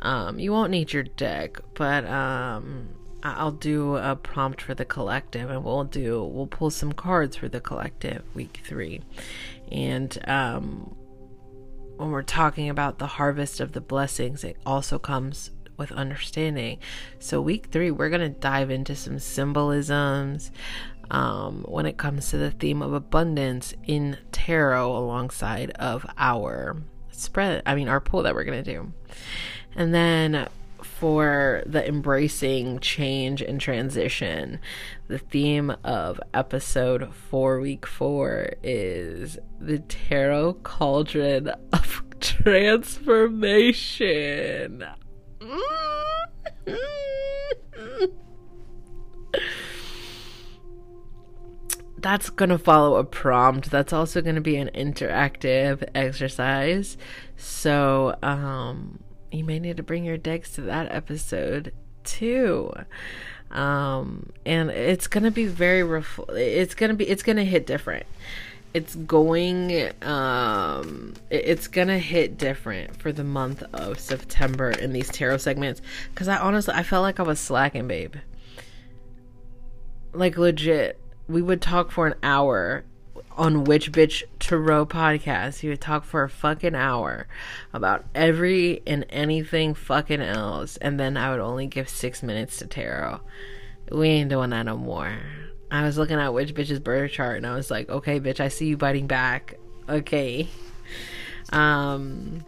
[0.00, 2.88] Um, you won't need your deck, but um,
[3.22, 7.48] I'll do a prompt for the collective, and we'll do we'll pull some cards for
[7.48, 9.00] the collective week three,
[9.72, 10.94] and um,
[11.96, 16.78] when we're talking about the harvest of the blessings, it also comes with understanding.
[17.18, 20.52] So week three, we're gonna dive into some symbolisms,
[21.10, 26.76] um, when it comes to the theme of abundance in tarot alongside of our
[27.10, 28.92] spread, I mean, our pool that we're going to do.
[29.74, 30.48] And then
[30.82, 34.58] for the embracing change and transition.
[35.06, 44.84] The theme of episode four, week four, is the tarot cauldron of transformation.
[52.00, 53.70] That's going to follow a prompt.
[53.70, 56.96] That's also going to be an interactive exercise.
[57.36, 61.72] So, um, you may need to bring your decks to that episode
[62.04, 62.72] too.
[63.50, 68.06] Um, and it's gonna be very ref- it's gonna be it's gonna hit different.
[68.74, 75.38] It's going um it's gonna hit different for the month of September in these tarot
[75.38, 75.80] segments.
[76.14, 78.16] Cause I honestly I felt like I was slacking, babe.
[80.12, 81.00] Like legit.
[81.28, 82.84] We would talk for an hour
[83.36, 85.60] on Witch Bitch Tarot podcast.
[85.60, 87.28] He would talk for a fucking hour
[87.72, 92.66] about every and anything fucking else, and then I would only give six minutes to
[92.66, 93.20] tarot.
[93.92, 95.18] We ain't doing that no more.
[95.70, 98.48] I was looking at Witch Bitch's birth chart, and I was like, okay, bitch, I
[98.48, 99.54] see you biting back.
[99.88, 100.48] Okay.
[101.52, 102.44] Um.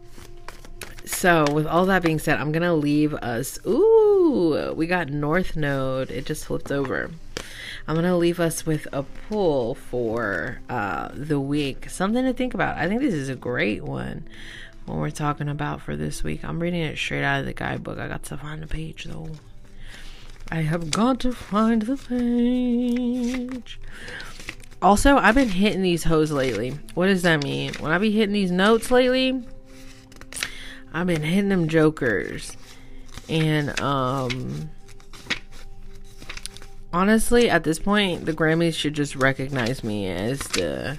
[1.04, 3.58] So, with all that being said, I'm gonna leave us.
[3.66, 6.10] Ooh, we got North Node.
[6.10, 7.10] It just flipped over.
[7.90, 11.90] I'm going to leave us with a pull for uh, the week.
[11.90, 12.78] Something to think about.
[12.78, 14.28] I think this is a great one
[14.86, 16.44] when we're talking about for this week.
[16.44, 17.98] I'm reading it straight out of the guidebook.
[17.98, 19.30] I got to find the page though.
[20.52, 23.80] I have got to find the page.
[24.80, 26.78] Also, I've been hitting these hoes lately.
[26.94, 27.72] What does that mean?
[27.80, 29.42] When I be hitting these notes lately,
[30.92, 32.56] I've been hitting them jokers.
[33.28, 34.70] And um
[36.92, 40.98] honestly, at this point, the Grammys should just recognize me as the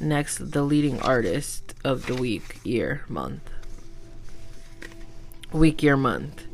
[0.00, 3.48] next, the leading artist of the week, year, month.
[5.52, 6.46] Week, year, month.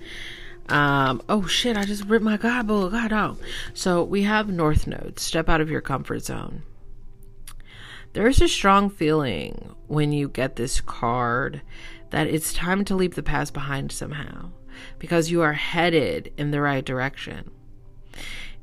[0.68, 2.92] Um, oh shit, I just ripped my guidebook.
[2.92, 3.36] God, oh.
[3.72, 5.18] So we have North Node.
[5.18, 6.62] Step out of your comfort zone.
[8.12, 11.62] There's a strong feeling when you get this card
[12.10, 14.50] that it's time to leave the past behind somehow
[14.98, 17.50] because you are headed in the right direction.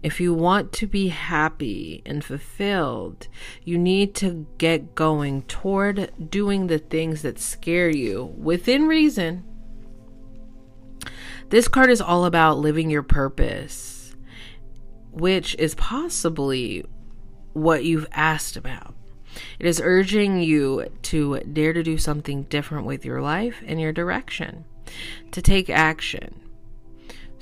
[0.05, 3.27] If you want to be happy and fulfilled,
[3.63, 9.43] you need to get going toward doing the things that scare you within reason.
[11.49, 14.15] This card is all about living your purpose,
[15.11, 16.85] which is possibly
[17.53, 18.93] what you've asked about.
[19.57, 23.91] It is urging you to dare to do something different with your life and your
[23.91, 24.65] direction,
[25.31, 26.44] to take action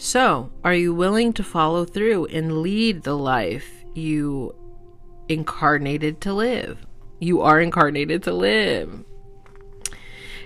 [0.04, 4.54] so, are you willing to follow through and lead the life you
[5.30, 6.86] incarnated to live?
[7.22, 9.06] You are incarnated to live.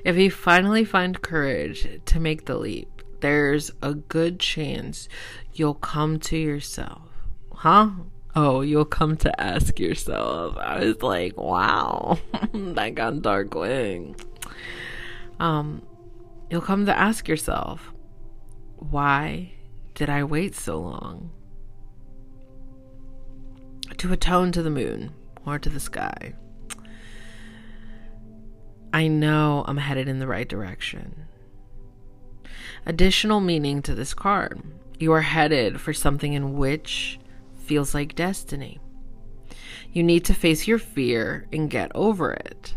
[0.04, 5.10] If you finally find courage to make the leap, there's a good chance
[5.54, 7.10] you'll come to yourself.
[7.52, 7.90] Huh?
[8.36, 10.56] Oh, you'll come to ask yourself.
[10.58, 12.20] I was like, wow,
[12.54, 14.18] that got dark wing.
[15.40, 15.82] Um,
[16.52, 17.92] you'll come to ask yourself,
[18.78, 19.52] why
[19.96, 21.32] did I wait so long?
[23.98, 25.12] To atone to the moon
[25.46, 26.34] or to the sky.
[28.94, 31.26] I know I'm headed in the right direction.
[32.86, 34.62] Additional meaning to this card.
[35.00, 37.20] You are headed for something in which
[37.56, 38.80] feels like destiny.
[39.92, 42.76] You need to face your fear and get over it.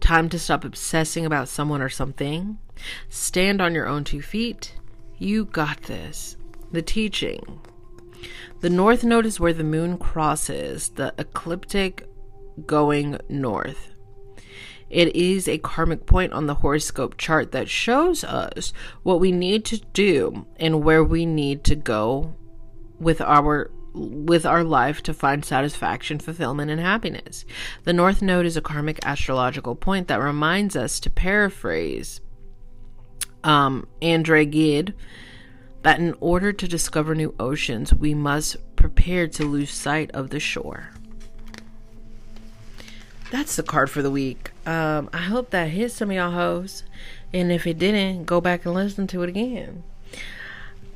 [0.00, 2.58] Time to stop obsessing about someone or something.
[3.08, 4.74] Stand on your own two feet
[5.18, 6.36] you got this.
[6.72, 7.60] The teaching.
[8.60, 12.08] The north node is where the moon crosses the ecliptic
[12.64, 13.92] going north.
[14.88, 19.64] It is a karmic point on the horoscope chart that shows us what we need
[19.66, 22.34] to do and where we need to go
[22.98, 27.46] with our with our life to find satisfaction, fulfillment, and happiness.
[27.84, 32.20] The North Node is a karmic astrological point that reminds us to paraphrase
[33.44, 34.94] um, André Gide
[35.82, 40.40] that in order to discover new oceans, we must prepare to lose sight of the
[40.40, 40.90] shore.
[43.30, 44.50] That's the card for the week.
[44.66, 46.82] Um, I hope that hit some of y'all hoes.
[47.32, 49.84] And if it didn't, go back and listen to it again.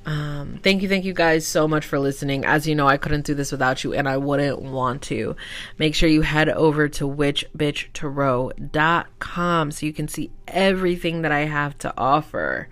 [0.06, 2.46] Um, thank you, thank you guys so much for listening.
[2.46, 5.36] As you know, I couldn't do this without you, and I wouldn't want to.
[5.78, 11.76] Make sure you head over to witchbitchtarot.com so you can see everything that I have
[11.78, 12.68] to offer.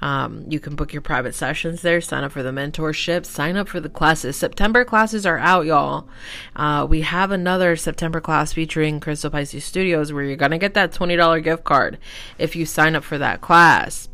[0.00, 3.68] Um, you can book your private sessions there, sign up for the mentorship, sign up
[3.68, 4.36] for the classes.
[4.36, 6.08] September classes are out, y'all.
[6.56, 10.72] Uh, we have another September class featuring Crystal Pisces Studios where you're going to get
[10.74, 11.98] that $20 gift card
[12.38, 14.08] if you sign up for that class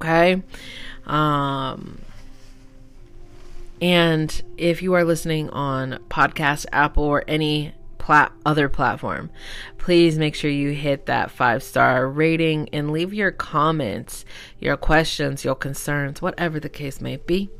[0.00, 0.42] Okay?
[1.08, 2.00] Um
[3.80, 9.30] and if you are listening on podcast Apple or any plat- other platform,
[9.76, 14.24] please make sure you hit that five star rating and leave your comments,
[14.58, 17.50] your questions, your concerns, whatever the case may be.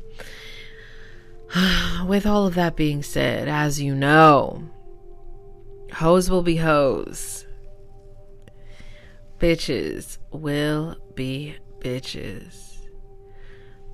[2.05, 4.63] With all of that being said, as you know,
[5.93, 7.45] hoes will be hoes.
[9.39, 12.68] Bitches will be bitches.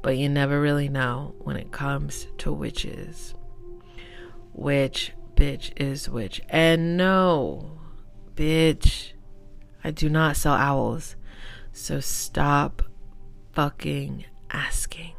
[0.06, 3.34] But you never really know when it comes to witches.
[4.54, 6.44] Which bitch is which.
[6.48, 7.80] And no,
[8.36, 9.14] bitch,
[9.84, 11.16] I do not sell owls.
[11.72, 12.84] So stop
[13.54, 15.15] fucking asking.